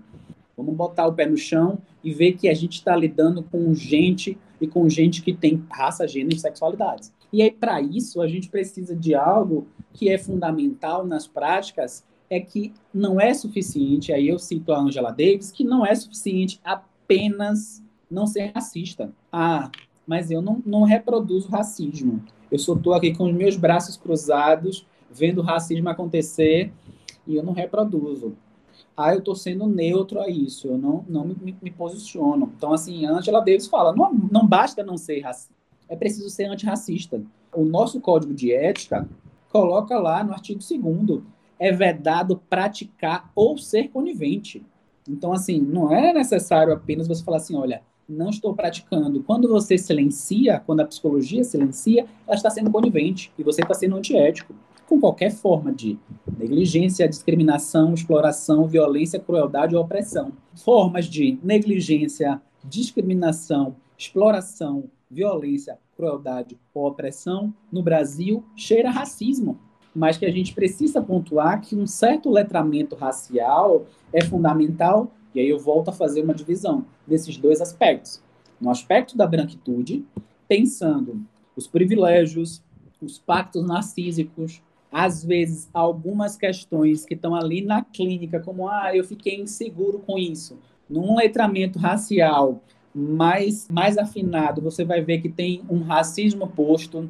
[0.55, 4.37] Vamos botar o pé no chão e ver que a gente está lidando com gente
[4.59, 7.13] e com gente que tem raça, gênero e sexualidades.
[7.31, 12.39] E aí, para isso, a gente precisa de algo que é fundamental nas práticas, é
[12.39, 17.81] que não é suficiente, aí eu cito a Angela Davis, que não é suficiente apenas
[18.09, 19.11] não ser racista.
[19.31, 19.71] Ah,
[20.05, 22.23] mas eu não, não reproduzo racismo.
[22.51, 26.71] Eu só estou aqui com os meus braços cruzados vendo racismo acontecer
[27.25, 28.35] e eu não reproduzo.
[28.95, 32.51] Ah, eu estou sendo neutro a isso, eu não, não me, me, posiciono.
[32.57, 35.53] Então, assim, Angela Davis fala, não, não basta não ser racista,
[35.87, 37.21] é preciso ser antirracista.
[37.53, 39.07] O nosso código de ética
[39.49, 40.81] coloca lá no artigo 2
[41.59, 44.65] é vedado praticar ou ser conivente.
[45.07, 49.23] Então, assim, não é necessário apenas você falar assim, olha, não estou praticando.
[49.23, 53.97] Quando você silencia, quando a psicologia silencia, ela está sendo conivente e você está sendo
[53.97, 54.53] antiético
[54.87, 55.99] com qualquer forma de
[56.37, 60.31] negligência, discriminação, exploração, violência, crueldade ou opressão.
[60.55, 69.59] Formas de negligência, discriminação, exploração, violência, crueldade ou opressão no Brasil cheira racismo.
[69.97, 75.49] Mas que a gente precisa pontuar que um certo letramento racial é fundamental, e aí
[75.49, 78.21] eu volto a fazer uma divisão desses dois aspectos.
[78.61, 80.05] No aspecto da branquitude,
[80.47, 81.19] pensando
[81.55, 82.63] os privilégios,
[83.01, 89.03] os pactos narcísicos, às vezes, algumas questões que estão ali na clínica, como, ah, eu
[89.03, 90.59] fiquei inseguro com isso.
[90.87, 92.61] Num letramento racial
[92.93, 97.09] mais, mais afinado, você vai ver que tem um racismo posto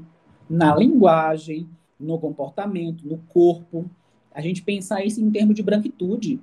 [0.50, 1.67] na linguagem,
[1.99, 3.89] no comportamento, no corpo.
[4.33, 6.39] A gente pensar isso em termos de branquitude.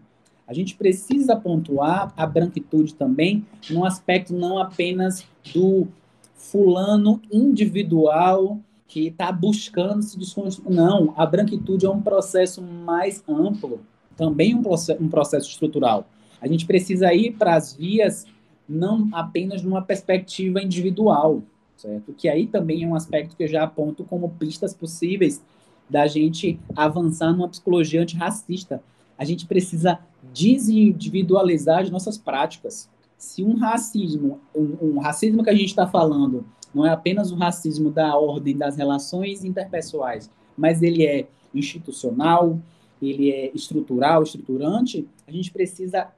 [0.46, 5.88] A gente precisa pontuar a branquitude também num aspecto não apenas do
[6.34, 10.74] fulano individual que está buscando se desconstruir.
[10.74, 13.80] Não, a branquitude é um processo mais amplo,
[14.16, 16.06] também um processo, um processo estrutural.
[16.40, 18.26] A gente precisa ir para as vias
[18.68, 21.42] não apenas numa perspectiva individual,
[21.84, 22.14] certo?
[22.14, 25.42] Que aí também é um aspecto que eu já aponto como pistas possíveis
[25.88, 28.82] da gente avançar numa psicologia antirracista.
[29.18, 29.98] A gente precisa
[30.32, 32.88] desindividualizar as nossas práticas.
[33.18, 37.36] Se um racismo, um, um racismo que a gente está falando, não é apenas o
[37.36, 42.58] racismo da ordem das relações interpessoais, mas ele é institucional,
[43.00, 46.08] ele é estrutural, estruturante, a gente precisa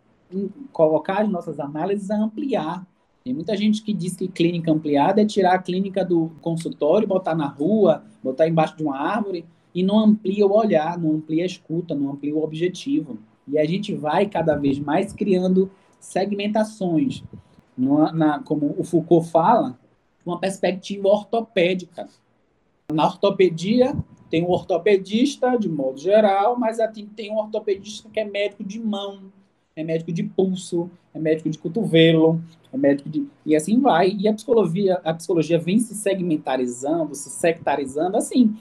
[0.72, 2.86] colocar as nossas análises a ampliar.
[3.26, 7.34] Tem muita gente que diz que clínica ampliada é tirar a clínica do consultório, botar
[7.34, 11.46] na rua, botar embaixo de uma árvore e não amplia o olhar, não amplia a
[11.46, 13.18] escuta, não amplia o objetivo.
[13.48, 17.24] E a gente vai cada vez mais criando segmentações.
[17.76, 19.76] na, como o Foucault fala,
[20.24, 22.08] uma perspectiva ortopédica.
[22.94, 23.96] Na ortopedia,
[24.30, 26.78] tem o ortopedista, de modo geral, mas
[27.16, 29.32] tem um ortopedista que é médico de mão,
[29.76, 33.26] é médico de pulso, é médico de cotovelo, é médico de.
[33.44, 34.16] E assim vai.
[34.18, 38.56] E a psicologia, a psicologia vem se segmentarizando, se sectarizando assim.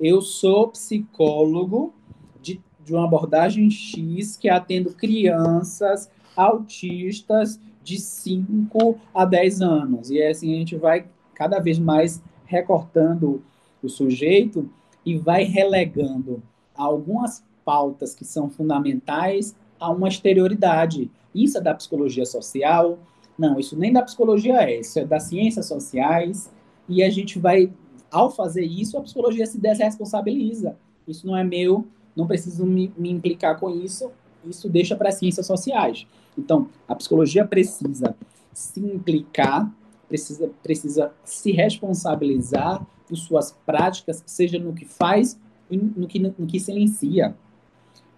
[0.00, 1.94] Eu sou psicólogo
[2.40, 10.10] de, de uma abordagem X que atendo crianças autistas de 5 a 10 anos.
[10.10, 13.42] E assim a gente vai cada vez mais recortando
[13.82, 14.70] o sujeito
[15.04, 16.42] e vai relegando
[16.74, 19.54] algumas pautas que são fundamentais
[19.86, 21.10] a uma exterioridade.
[21.34, 22.98] Isso é da psicologia social?
[23.38, 26.50] Não, isso nem da psicologia é, isso é das ciências sociais.
[26.88, 27.72] E a gente vai,
[28.10, 30.76] ao fazer isso, a psicologia se desresponsabiliza.
[31.06, 34.10] Isso não é meu, não preciso me, me implicar com isso,
[34.44, 36.06] isso deixa para as ciências sociais.
[36.36, 38.16] Então, a psicologia precisa
[38.52, 39.72] se implicar,
[40.08, 45.38] precisa, precisa se responsabilizar por suas práticas, seja no que faz
[45.70, 47.36] e no que, no que silencia.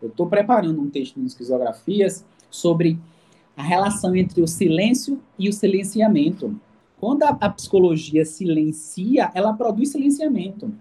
[0.01, 2.99] Eu estou preparando um texto em esquizografias sobre
[3.57, 6.59] a relação entre o silêncio e o silenciamento.
[7.01, 10.73] Quando a, a psicologia silencia, ela produz silenciamento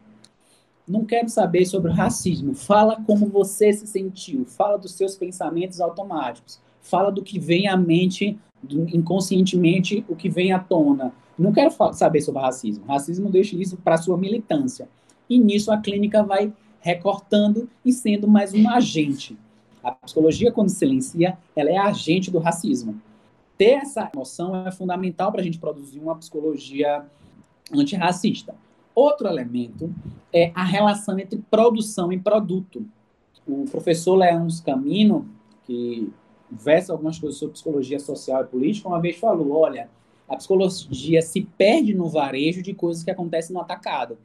[0.87, 2.53] não quero saber sobre o racismo.
[2.55, 4.45] Fala como você se sentiu.
[4.45, 6.61] Fala dos seus pensamentos automáticos.
[6.81, 11.11] Fala do que vem à mente, do, inconscientemente, o que vem à tona.
[11.37, 12.85] Não quero saber sobre racismo.
[12.85, 14.87] Racismo deixa isso para sua militância.
[15.29, 16.53] E nisso a clínica vai
[16.87, 19.37] recortando e sendo mais um agente.
[19.83, 23.01] A psicologia, quando silencia, ela é agente do racismo.
[23.57, 27.05] Ter essa noção é fundamental para a gente produzir uma psicologia
[27.73, 28.55] antirracista.
[28.95, 29.93] Outro elemento
[30.31, 32.85] é a relação entre produção e produto.
[33.45, 35.27] O professor Leão Camino,
[35.65, 36.09] que
[36.49, 39.89] versa algumas coisas sobre psicologia social e política, uma vez falou: olha,
[40.29, 44.17] a psicologia se perde no varejo de coisas que acontecem no atacado.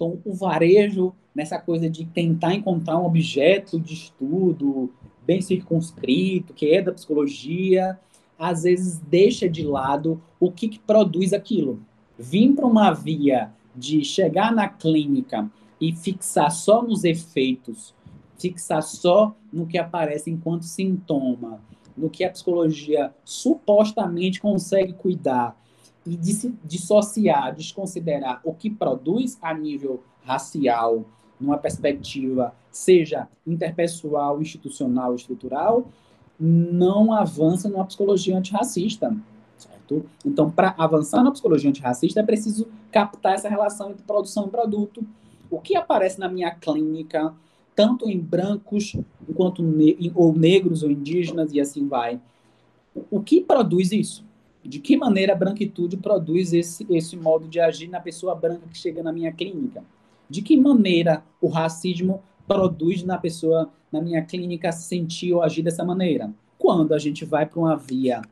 [0.00, 4.90] Então, o varejo, nessa coisa de tentar encontrar um objeto de estudo
[5.26, 8.00] bem circunscrito, que é da psicologia,
[8.38, 11.82] às vezes deixa de lado o que, que produz aquilo.
[12.18, 17.94] Vim para uma via de chegar na clínica e fixar só nos efeitos,
[18.38, 21.60] fixar só no que aparece enquanto sintoma,
[21.94, 25.59] no que a psicologia supostamente consegue cuidar
[26.10, 26.16] e
[26.64, 31.04] dissociar, desconsiderar o que produz a nível racial,
[31.40, 35.86] numa perspectiva seja interpessoal, institucional, estrutural,
[36.38, 39.16] não avança numa psicologia antirracista.
[39.56, 40.04] Certo?
[40.26, 45.06] Então, para avançar na psicologia antirracista, é preciso captar essa relação entre produção e produto.
[45.48, 47.32] O que aparece na minha clínica,
[47.76, 48.96] tanto em brancos,
[49.34, 52.20] quanto ne ou negros ou indígenas, e assim vai.
[53.10, 54.28] O que produz isso?
[54.64, 58.76] De que maneira a branquitude produz esse, esse modo de agir na pessoa branca que
[58.76, 59.82] chega na minha clínica?
[60.28, 65.84] De que maneira o racismo produz na pessoa, na minha clínica, sentir ou agir dessa
[65.84, 66.32] maneira?
[66.58, 68.22] Quando a gente vai para uma via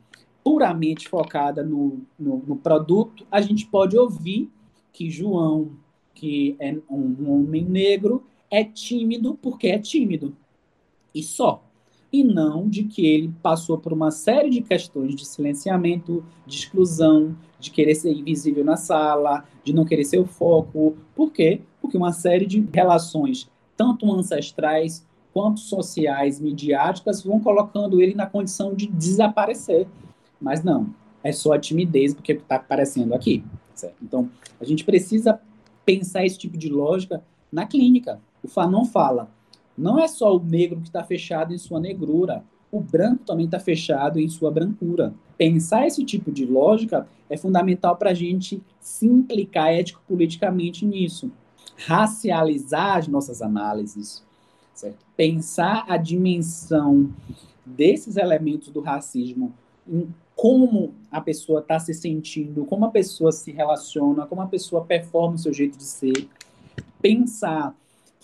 [0.44, 4.50] puramente focada no, no, no, produto, a gente pode ouvir
[4.92, 5.72] que João,
[6.14, 10.36] que é um, um homem negro, é tímido porque é tímido.
[11.14, 11.64] E só.
[12.12, 17.36] E não de que ele passou por uma série de questões de silenciamento, de exclusão,
[17.60, 20.96] de querer ser invisível na sala, de não querer ser o foco.
[21.14, 21.60] Por quê?
[21.80, 28.74] Porque uma série de relações, tanto ancestrais quanto sociais, midiáticas, vão colocando ele na condição
[28.74, 29.86] de desaparecer.
[30.40, 30.92] Mas não,
[31.22, 33.44] é só a timidez porque está aparecendo aqui.
[33.74, 33.96] Certo?
[34.02, 35.40] Então, a gente precisa
[35.84, 38.20] pensar esse tipo de lógica na clínica.
[38.42, 39.30] O Fanon fala,
[39.78, 43.58] não é só o negro que está fechado em sua negrura, o branco também está
[43.58, 45.14] fechado em sua brancura.
[45.38, 51.30] Pensar esse tipo de lógica é fundamental para a gente se implicar ético-politicamente nisso.
[51.76, 54.22] Racializar as nossas análises,
[54.74, 55.06] certo?
[55.16, 57.10] pensar a dimensão
[57.64, 59.54] desses elementos do racismo
[59.86, 64.84] em como a pessoa está se sentindo, como a pessoa se relaciona, como a pessoa
[64.84, 66.28] performa o seu jeito de ser.
[67.02, 67.74] Pensar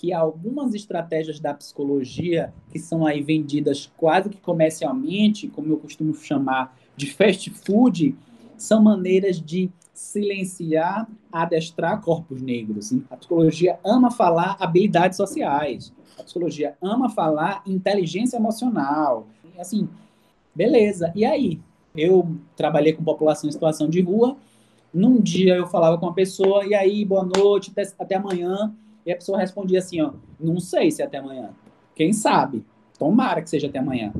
[0.04, 6.14] que algumas estratégias da psicologia que são aí vendidas quase que comercialmente, como eu costumo
[6.14, 8.14] chamar de fast food,
[8.54, 12.92] são maneiras de silenciar, adestrar corpos negros.
[13.08, 15.90] A psicologia ama falar habilidades sociais.
[16.18, 19.26] A psicologia ama falar inteligência emocional.
[19.58, 19.88] Assim,
[20.54, 21.12] beleza.
[21.14, 21.62] E aí?
[21.96, 24.36] Eu trabalhei com população em situação de rua.
[24.92, 28.74] Num dia eu falava com uma pessoa, e aí, boa noite, até, amanhã.
[29.04, 31.50] E a pessoa respondia assim, ó, não sei se é até amanhã.
[31.94, 32.64] Quem sabe?
[32.98, 34.12] Tomara que seja até amanhã.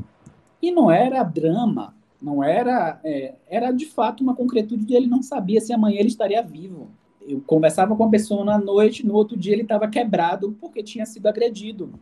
[0.61, 5.23] E não era drama, não era, é, era de fato uma concretude de ele não
[5.23, 6.91] sabia se amanhã ele estaria vivo.
[7.21, 11.07] Eu conversava com a pessoa na noite, no outro dia ele estava quebrado porque tinha
[11.07, 11.93] sido agredido.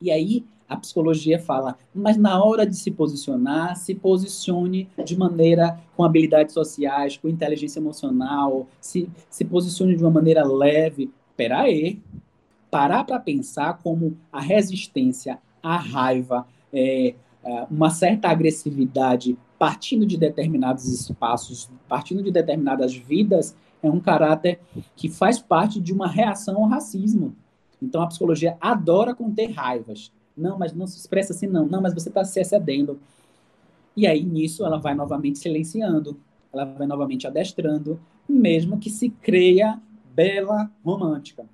[0.00, 5.78] E aí a psicologia fala, mas na hora de se posicionar, se posicione de maneira
[5.96, 11.10] com habilidades sociais, com inteligência emocional, se, se posicione de uma maneira leve.
[11.36, 12.00] Peraí,
[12.70, 17.14] parar para pensar como a resistência, a raiva, é,
[17.44, 24.60] é, uma certa agressividade partindo de determinados espaços, partindo de determinadas vidas, é um caráter
[24.96, 27.34] que faz parte de uma reação ao racismo.
[27.80, 30.10] Então a psicologia adora conter raivas.
[30.36, 31.66] Não, mas não se expressa assim, não.
[31.66, 32.98] Não, mas você está se excedendo.
[33.96, 36.18] E aí, nisso, ela vai novamente silenciando,
[36.52, 39.80] ela vai novamente adestrando, mesmo que se creia
[40.14, 41.44] bela romântica.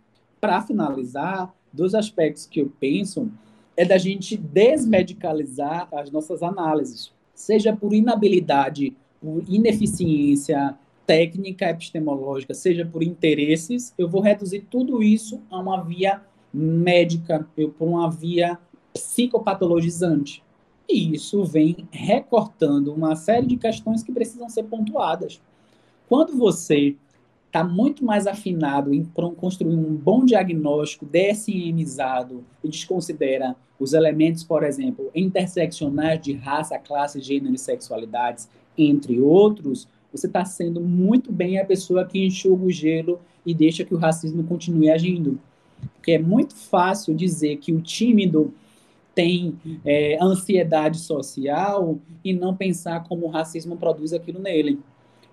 [0.40, 3.30] Para finalizar, dois aspectos que eu penso
[3.76, 12.84] é da gente desmedicalizar as nossas análises, seja por inabilidade, por ineficiência técnica epistemológica, seja
[12.84, 18.58] por interesses, eu vou reduzir tudo isso a uma via médica, eu por uma via
[18.92, 20.42] psicopatologizante.
[20.88, 25.40] E isso vem recortando uma série de questões que precisam ser pontuadas.
[26.08, 26.96] Quando você
[27.50, 29.04] está muito mais afinado em
[29.36, 37.20] construir um bom diagnóstico DSMizado e desconsidera os elementos, por exemplo, interseccionais de raça, classe,
[37.20, 38.48] gênero e sexualidades,
[38.78, 43.84] entre outros, você está sendo muito bem a pessoa que enxuga o gelo e deixa
[43.84, 45.40] que o racismo continue agindo.
[45.96, 48.54] Porque é muito fácil dizer que o tímido
[49.14, 54.78] tem é, ansiedade social e não pensar como o racismo produz aquilo nele.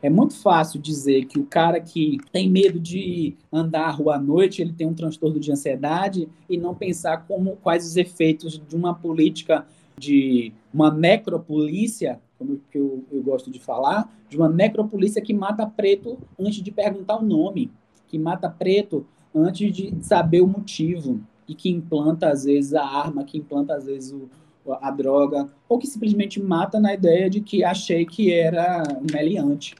[0.01, 4.19] É muito fácil dizer que o cara que tem medo de andar à rua à
[4.19, 8.75] noite, ele tem um transtorno de ansiedade e não pensar como quais os efeitos de
[8.75, 9.65] uma política
[9.97, 16.19] de uma necropolícia, como eu, eu gosto de falar, de uma necropolícia que mata preto
[16.39, 17.71] antes de perguntar o nome,
[18.07, 23.23] que mata preto antes de saber o motivo e que implanta às vezes a arma,
[23.23, 24.29] que implanta às vezes o,
[24.73, 29.73] a droga, ou que simplesmente mata na ideia de que achei que era um meliante.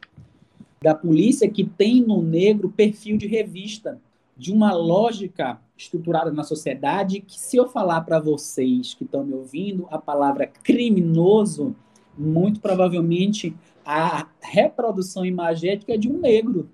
[0.82, 3.99] Da polícia que tem no negro perfil de revista,
[4.36, 9.34] de uma lógica estruturada na sociedade que se eu falar para vocês que estão me
[9.34, 11.75] ouvindo a palavra criminoso,
[12.17, 13.55] muito provavelmente
[13.86, 16.69] a reprodução imagética é de um negro,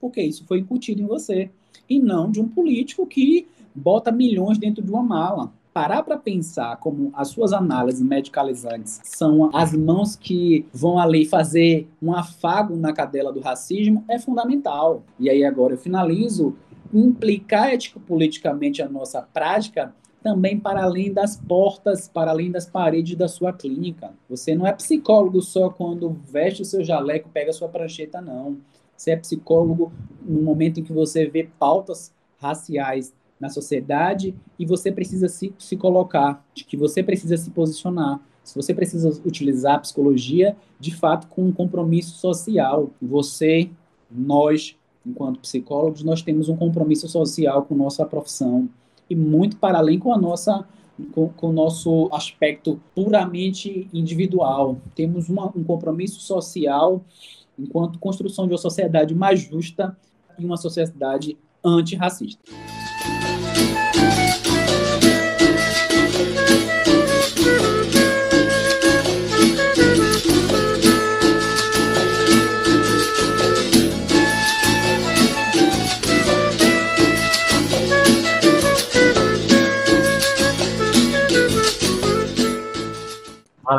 [0.00, 1.50] porque isso foi incutido em você,
[1.88, 5.52] e não de um político que bota milhões dentro de uma mala.
[5.74, 11.88] Parar para pensar como as suas análises medicalizantes são as mãos que vão ali fazer
[12.00, 15.02] um afago na cadela do racismo é fundamental.
[15.18, 16.54] E aí agora eu finalizo
[16.92, 23.26] implicar ético-politicamente a nossa prática também para além das portas, para além das paredes da
[23.26, 24.14] sua clínica.
[24.30, 28.58] Você não é psicólogo só quando veste o seu jaleco, pega a sua prancheta, não.
[28.96, 34.90] Você é psicólogo no momento em que você vê pautas raciais na sociedade e você
[34.90, 38.20] precisa se, se colocar, de que você precisa se posicionar.
[38.42, 42.90] Se você precisa utilizar a psicologia, de fato, com um compromisso social.
[43.00, 43.70] Você,
[44.10, 48.68] nós, enquanto psicólogos, nós temos um compromisso social com nossa profissão
[49.08, 50.66] e muito para além com a nossa
[51.12, 54.78] com, o nosso aspecto puramente individual.
[54.94, 57.02] Temos uma, um compromisso social
[57.58, 59.96] enquanto construção de uma sociedade mais justa
[60.38, 62.42] e uma sociedade antirracista.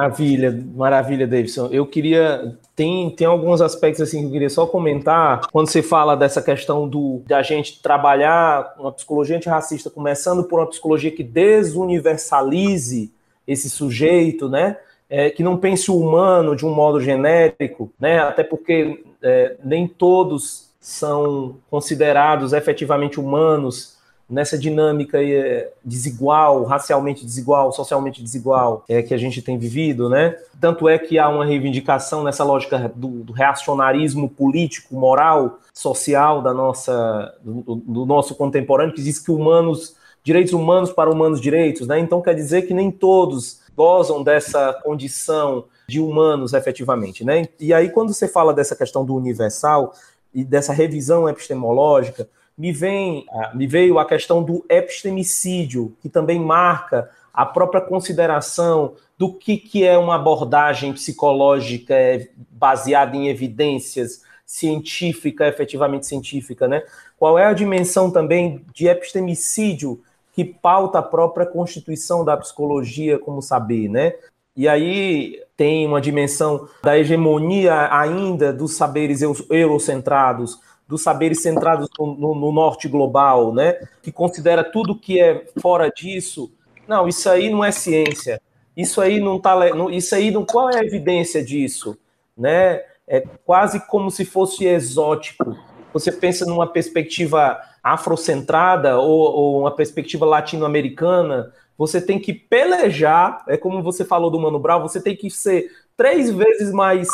[0.05, 1.67] Maravilha, maravilha, Davidson.
[1.71, 5.47] Eu queria tem, tem alguns aspectos assim que eu queria só comentar.
[5.51, 10.59] Quando você fala dessa questão do de a gente trabalhar uma psicologia antirracista, começando por
[10.59, 13.11] uma psicologia que desuniversalize
[13.47, 14.77] esse sujeito, né?
[15.09, 18.19] É, que não pense o humano de um modo genérico, né?
[18.19, 23.94] Até porque é, nem todos são considerados efetivamente humanos
[24.29, 30.35] nessa dinâmica é, desigual, racialmente desigual, socialmente desigual é, que a gente tem vivido, né?
[30.59, 36.53] Tanto é que há uma reivindicação nessa lógica do, do reacionarismo político, moral, social da
[36.53, 41.99] nossa, do, do, nosso contemporâneo, que diz que humanos, direitos humanos para humanos direitos, né?
[41.99, 47.47] Então quer dizer que nem todos gozam dessa condição de humanos efetivamente, né?
[47.59, 49.93] E aí quando você fala dessa questão do universal
[50.33, 52.27] e dessa revisão epistemológica,
[52.57, 58.95] me, vem, ah, me veio a questão do epistemicídio, que também marca a própria consideração
[59.17, 66.83] do que, que é uma abordagem psicológica é, baseada em evidências científica, efetivamente científica, né?
[67.17, 70.01] Qual é a dimensão também de epistemicídio
[70.33, 74.13] que pauta a própria constituição da psicologia como saber, né?
[74.55, 82.35] E aí tem uma dimensão da hegemonia ainda dos saberes eurocentrados dos saberes centrados no,
[82.35, 83.75] no, norte global, né?
[84.01, 86.51] Que considera tudo que é fora disso.
[86.87, 88.41] Não, isso aí não é ciência.
[88.77, 89.55] Isso aí não tá,
[89.91, 91.97] isso aí não qual é a evidência disso,
[92.37, 92.81] né?
[93.07, 95.57] É quase como se fosse exótico.
[95.93, 103.57] Você pensa numa perspectiva afrocentrada ou, ou uma perspectiva latino-americana, você tem que pelejar, é
[103.57, 107.07] como você falou do Mano Brown, você tem que ser três vezes mais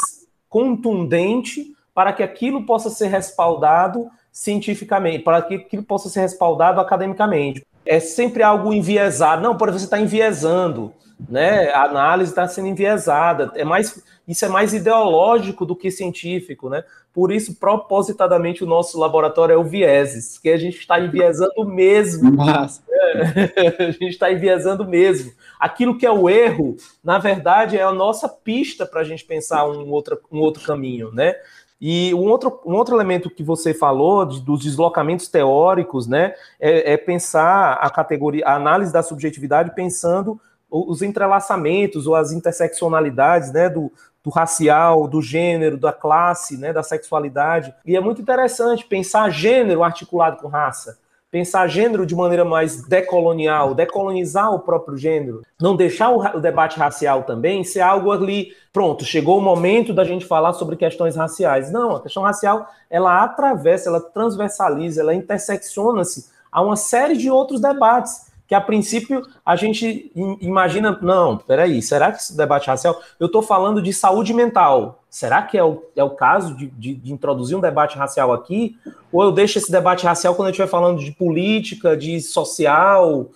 [0.48, 7.66] contundente para que aquilo possa ser respaldado cientificamente, para que aquilo possa ser respaldado academicamente.
[7.86, 9.42] É sempre algo enviesado.
[9.42, 10.94] Não, por exemplo, você está enviesando,
[11.30, 11.70] né?
[11.72, 13.52] A análise está sendo enviesada.
[13.56, 16.84] É mais, isso é mais ideológico do que científico, né?
[17.14, 22.32] Por isso, propositadamente, o nosso laboratório é o Vieses, que a gente está enviesando mesmo.
[22.32, 22.82] Mas...
[22.90, 25.32] É, a gente está enviesando mesmo.
[25.60, 29.68] Aquilo que é o erro, na verdade, é a nossa pista para a gente pensar
[29.68, 31.36] um outro, um outro caminho, né?
[31.82, 36.94] E um outro, um outro elemento que você falou de, dos deslocamentos teóricos, né, é,
[36.94, 43.68] é, pensar a categoria, a análise da subjetividade pensando os entrelaçamentos ou as interseccionalidades, né,
[43.68, 43.92] do,
[44.24, 47.74] do racial, do gênero, da classe, né, da sexualidade.
[47.84, 50.98] E é muito interessante pensar gênero articulado com raça
[51.32, 57.24] pensar gênero de maneira mais decolonial, decolonizar o próprio gênero, não deixar o, debate racial
[57.24, 61.72] também ser algo ali, pronto, chegou o momento da gente falar sobre questões raciais.
[61.72, 67.62] Não, a questão racial, ela atravessa, ela transversaliza, ela intersecciona-se a uma série de outros
[67.62, 73.28] debates que a princípio a gente imagina, não, peraí, será que esse debate racial, eu
[73.28, 77.14] estou falando de saúde mental, será que é o, é o caso de, de, de,
[77.14, 78.76] introduzir um debate racial aqui?
[79.10, 83.28] Ou eu deixo esse debate racial quando eu estiver falando de política, de social?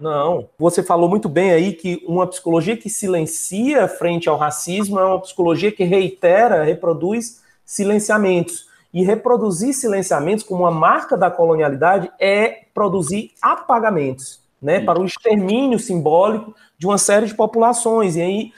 [0.00, 0.48] Não.
[0.58, 5.20] Você falou muito bem aí que uma psicologia que silencia frente ao racismo é uma
[5.20, 8.66] psicologia que reitera, reproduz silenciamentos.
[8.92, 15.78] E reproduzir silenciamentos como uma marca da colonialidade é produzir apagamentos né, para o extermínio
[15.78, 18.16] simbólico de uma série de populações.
[18.16, 18.52] E aí,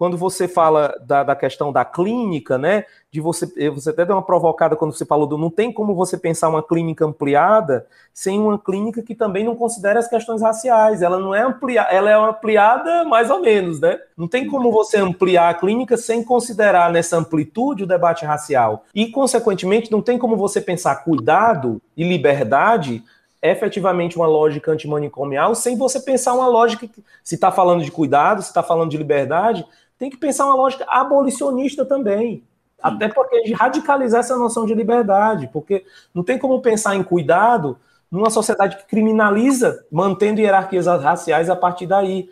[0.00, 4.16] quando você fala da, da questão da clínica, né, de você, eh, você até deu
[4.16, 8.40] uma provocada quando você falou do não tem como você pensar uma clínica ampliada sem
[8.40, 11.02] uma clínica que também não considere as questões raciais.
[11.02, 13.98] Ela não é ampliada, ela é ampliada mais ou menos, né?
[14.16, 18.84] Não tem como você ampliar a clínica sem considerar nessa amplitude o debate racial.
[18.94, 23.04] E, consequentemente, não tem como você pensar cuidado e liberdade
[23.42, 28.42] efetivamente uma lógica antimanicomial sem você pensar uma lógica que, se está falando de cuidado,
[28.42, 29.66] se está falando de liberdade,
[29.98, 32.42] tem que pensar uma lógica abolicionista também.
[32.82, 35.84] Até porque de radicalizar essa noção de liberdade, porque
[36.14, 37.78] não tem como pensar em cuidado
[38.10, 42.28] numa sociedade que criminaliza, mantendo hierarquias raciais a partir daí.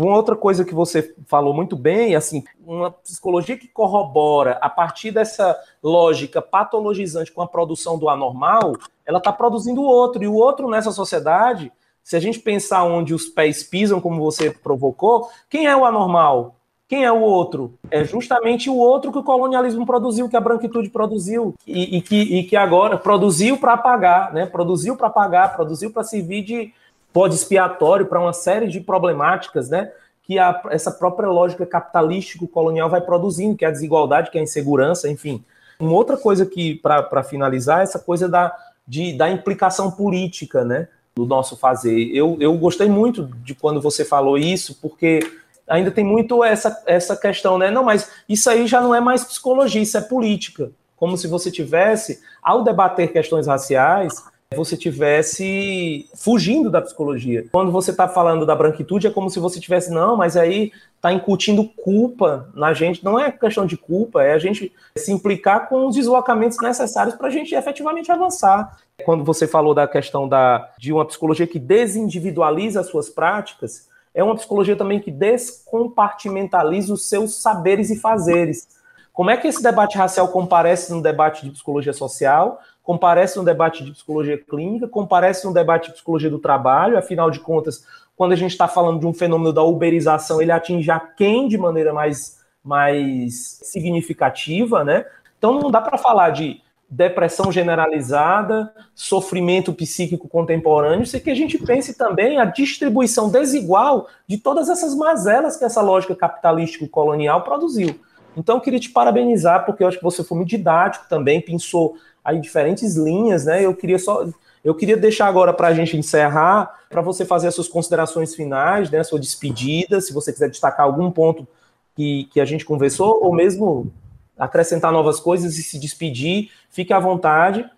[0.00, 5.10] Uma outra coisa que você falou muito bem, assim, uma psicologia que corrobora a partir
[5.10, 8.74] dessa lógica patologizante com a produção do anormal,
[9.04, 13.12] ela está produzindo o outro, e o outro nessa sociedade, se a gente pensar onde
[13.12, 16.54] os pés pisam, como você provocou, quem é o anormal?
[16.86, 17.74] Quem é o outro?
[17.90, 22.16] É justamente o outro que o colonialismo produziu, que a branquitude produziu, e, e que,
[22.16, 24.46] e que agora produziu para pagar, né?
[24.46, 26.72] Produziu para pagar, produziu para servir de
[27.12, 29.90] pode expiatório para uma série de problemáticas, né?
[30.22, 34.44] Que a, essa própria lógica capitalístico-colonial vai produzindo, que é a desigualdade, que é a
[34.44, 35.44] insegurança, enfim.
[35.80, 38.54] Uma outra coisa que, para finalizar, é essa coisa da,
[38.86, 40.88] de, da implicação política, né?
[41.14, 42.10] Do nosso fazer.
[42.14, 45.20] Eu, eu gostei muito de quando você falou isso, porque
[45.68, 47.70] ainda tem muito essa, essa questão, né?
[47.70, 50.70] Não, mas isso aí já não é mais psicologia, isso é política.
[50.96, 54.24] Como se você tivesse, ao debater questões raciais,
[54.56, 57.44] você tivesse fugindo da psicologia.
[57.52, 61.12] Quando você está falando da branquitude, é como se você tivesse, não, mas aí está
[61.12, 63.04] incutindo culpa na gente.
[63.04, 67.28] Não é questão de culpa, é a gente se implicar com os deslocamentos necessários para
[67.28, 68.78] a gente efetivamente avançar.
[69.04, 74.24] Quando você falou da questão da, de uma psicologia que desindividualiza as suas práticas, é
[74.24, 78.66] uma psicologia também que descompartimentaliza os seus saberes e fazeres.
[79.12, 82.60] Como é que esse debate racial comparece no debate de psicologia social?
[82.88, 87.38] Comparece no debate de psicologia clínica, comparece no debate de psicologia do trabalho, afinal de
[87.38, 87.84] contas,
[88.16, 91.58] quando a gente está falando de um fenômeno da uberização, ele atinge a quem de
[91.58, 95.04] maneira mais, mais significativa, né?
[95.36, 101.58] Então não dá para falar de depressão generalizada, sofrimento psíquico contemporâneo, sem que a gente
[101.58, 108.00] pense também a distribuição desigual de todas essas mazelas que essa lógica capitalístico-colonial produziu.
[108.38, 111.96] Então, eu queria te parabenizar, porque eu acho que você foi muito didático também, pensou
[112.24, 113.64] aí diferentes linhas, né?
[113.64, 114.24] Eu queria só
[114.64, 118.90] eu queria deixar agora para a gente encerrar, para você fazer as suas considerações finais,
[118.90, 121.46] né, sua despedida, se você quiser destacar algum ponto
[121.94, 123.92] que, que a gente conversou, ou mesmo
[124.38, 127.68] acrescentar novas coisas e se despedir, fique à vontade.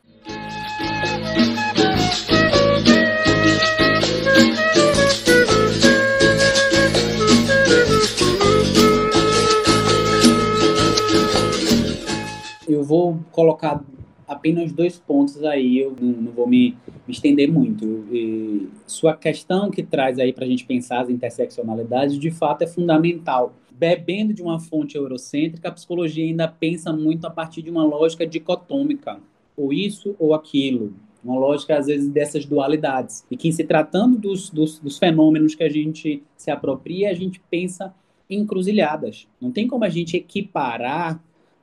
[13.31, 13.83] Colocar
[14.31, 16.77] apenas dois pontos aí, eu não, não vou me,
[17.07, 17.85] me, estender muito.
[18.13, 22.67] E sua questão que traz aí para a gente pensar as interseccionalidades, de fato, é
[22.67, 23.53] fundamental.
[23.73, 28.25] Bebendo de uma fonte eurocêntrica, a psicologia ainda pensa muito a partir de uma lógica
[28.25, 29.19] dicotômica,
[29.57, 30.93] ou isso ou aquilo.
[31.25, 33.25] Uma lógica, às vezes, dessas dualidades.
[33.31, 37.41] E que, se tratando dos, dos, dos fenômenos que a gente se apropria, a gente
[37.51, 37.93] pensa
[38.29, 39.27] encruzilhadas.
[39.41, 41.21] Não tem como a gente equiparar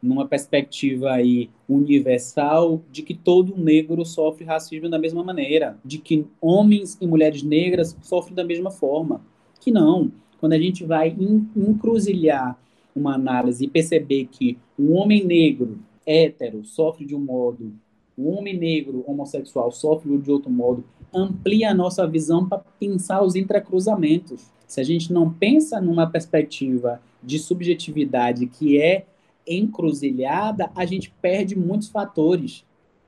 [0.08, 6.26] numa perspectiva aí universal de que todo negro sofre racismo da mesma maneira, de que
[6.40, 9.22] homens e mulheres negras sofrem da mesma forma.
[9.60, 10.12] Que não.
[10.40, 11.16] Quando a gente vai
[11.56, 12.58] encruzilhar
[12.96, 17.74] uma análise e perceber que o homem negro hétero sofre de um modo,
[18.18, 20.84] o homem negro homossexual sofre de outro modo,
[21.14, 24.50] amplia a nossa visão para pensar os entrecruzamentos.
[24.66, 29.06] Se a gente não pensa numa perspectiva de subjetividade que é
[29.48, 32.66] encruzilhada, a gente perde muitos fatores.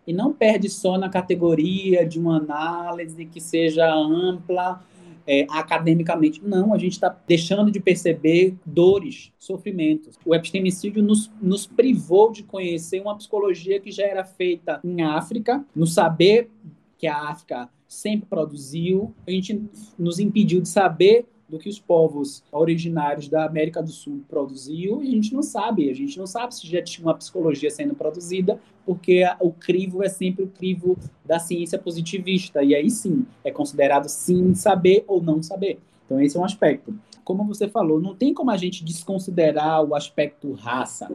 [0.07, 4.83] E não perde só na categoria de uma análise que seja ampla
[5.27, 6.41] é, academicamente.
[6.43, 10.17] Não, a gente está deixando de perceber dores, sofrimentos.
[10.25, 15.63] O epistemicídio nos, nos privou de conhecer uma psicologia que já era feita em África,
[15.75, 16.49] no saber
[16.97, 19.61] que a África sempre produziu, a gente
[19.97, 25.07] nos impediu de saber do que os povos originários da América do Sul produziam, e
[25.07, 28.59] a gente não sabe, a gente não sabe se já tinha uma psicologia sendo produzida,
[28.85, 34.07] porque o crivo é sempre o crivo da ciência positivista, e aí sim, é considerado
[34.07, 35.79] sim saber ou não saber.
[36.05, 36.93] Então esse é um aspecto.
[37.23, 41.11] Como você falou, não tem como a gente desconsiderar o aspecto raça.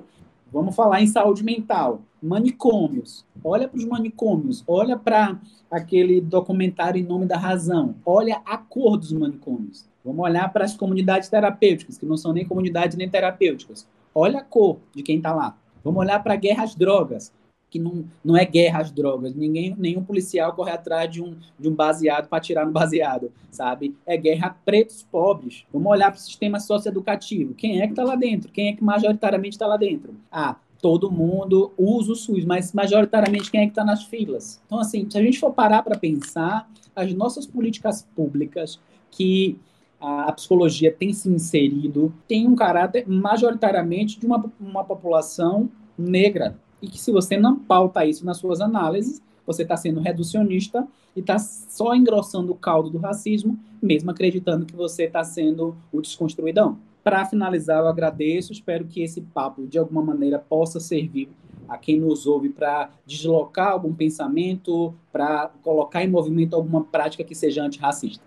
[0.53, 2.03] Vamos falar em saúde mental.
[2.23, 3.27] Manicômios.
[3.43, 4.63] Olha para os manicômios.
[4.69, 7.97] Olha para aquele documentário Em Nome da Razão.
[8.07, 9.85] Olha a cor dos manicômios.
[10.05, 13.89] Vamos olhar para as comunidades terapêuticas, que não são nem comunidades nem terapêuticas.
[14.15, 15.57] Olha a cor de quem está lá.
[15.83, 17.33] Vamos olhar para a guerra às drogas,
[17.71, 19.35] que não, não é guerra às drogas.
[19.35, 23.97] Ninguém, nenhum policial corre atrás de um, de um baseado para atirar no baseado, sabe?
[24.07, 25.65] É guerra a pretos pobres.
[25.73, 27.55] Vamos olhar para o sistema socioeducativo.
[27.55, 28.53] Quem é que está lá dentro?
[28.53, 30.15] Quem é que majoritariamente está lá dentro?
[30.31, 34.61] Ah, todo mundo usa o SUS, mas majoritariamente quem é que está nas filas?
[34.67, 38.79] Então, assim, se a gente for parar para pensar, as nossas políticas públicas
[39.11, 39.59] que
[40.05, 46.59] a, psicologia tem se inserido, tem um caráter majoritariamente de uma, uma população negra.
[46.83, 50.87] E que se você não pauta isso nas suas análises, você está sendo reducionista
[51.17, 56.01] e está só engrossando o caldo do racismo, mesmo acreditando que você está sendo o
[56.01, 56.79] desconstruidão.
[57.03, 61.29] Para finalizar, eu agradeço, espero que esse papo, de alguma maneira, possa servir
[61.69, 67.35] a quem nos ouve para deslocar algum pensamento, para colocar em movimento alguma prática que
[67.35, 68.23] seja antirracista.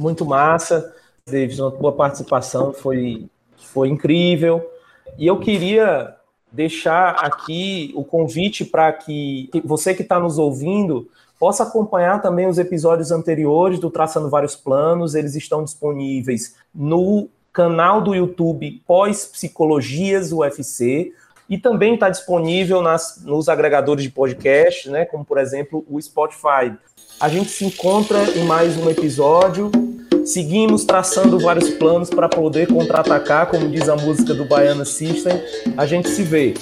[0.00, 0.92] Muito massa,
[1.26, 4.68] David, a tua participação foi, foi incrível.
[5.18, 6.16] E eu queria
[6.50, 12.58] deixar aqui o convite para que você que está nos ouvindo possa acompanhar também os
[12.58, 15.14] episódios anteriores do Traçando Vários Planos.
[15.14, 21.12] Eles estão disponíveis no canal do YouTube Pós Psicologias UFC
[21.48, 26.72] e também está disponível nas, nos agregadores de podcast, né, como por exemplo o Spotify.
[27.20, 29.70] A gente se encontra em mais um episódio.
[30.24, 35.40] Seguimos traçando vários planos para poder contra-atacar, como diz a música do Baiana System.
[35.76, 36.54] A gente se vê.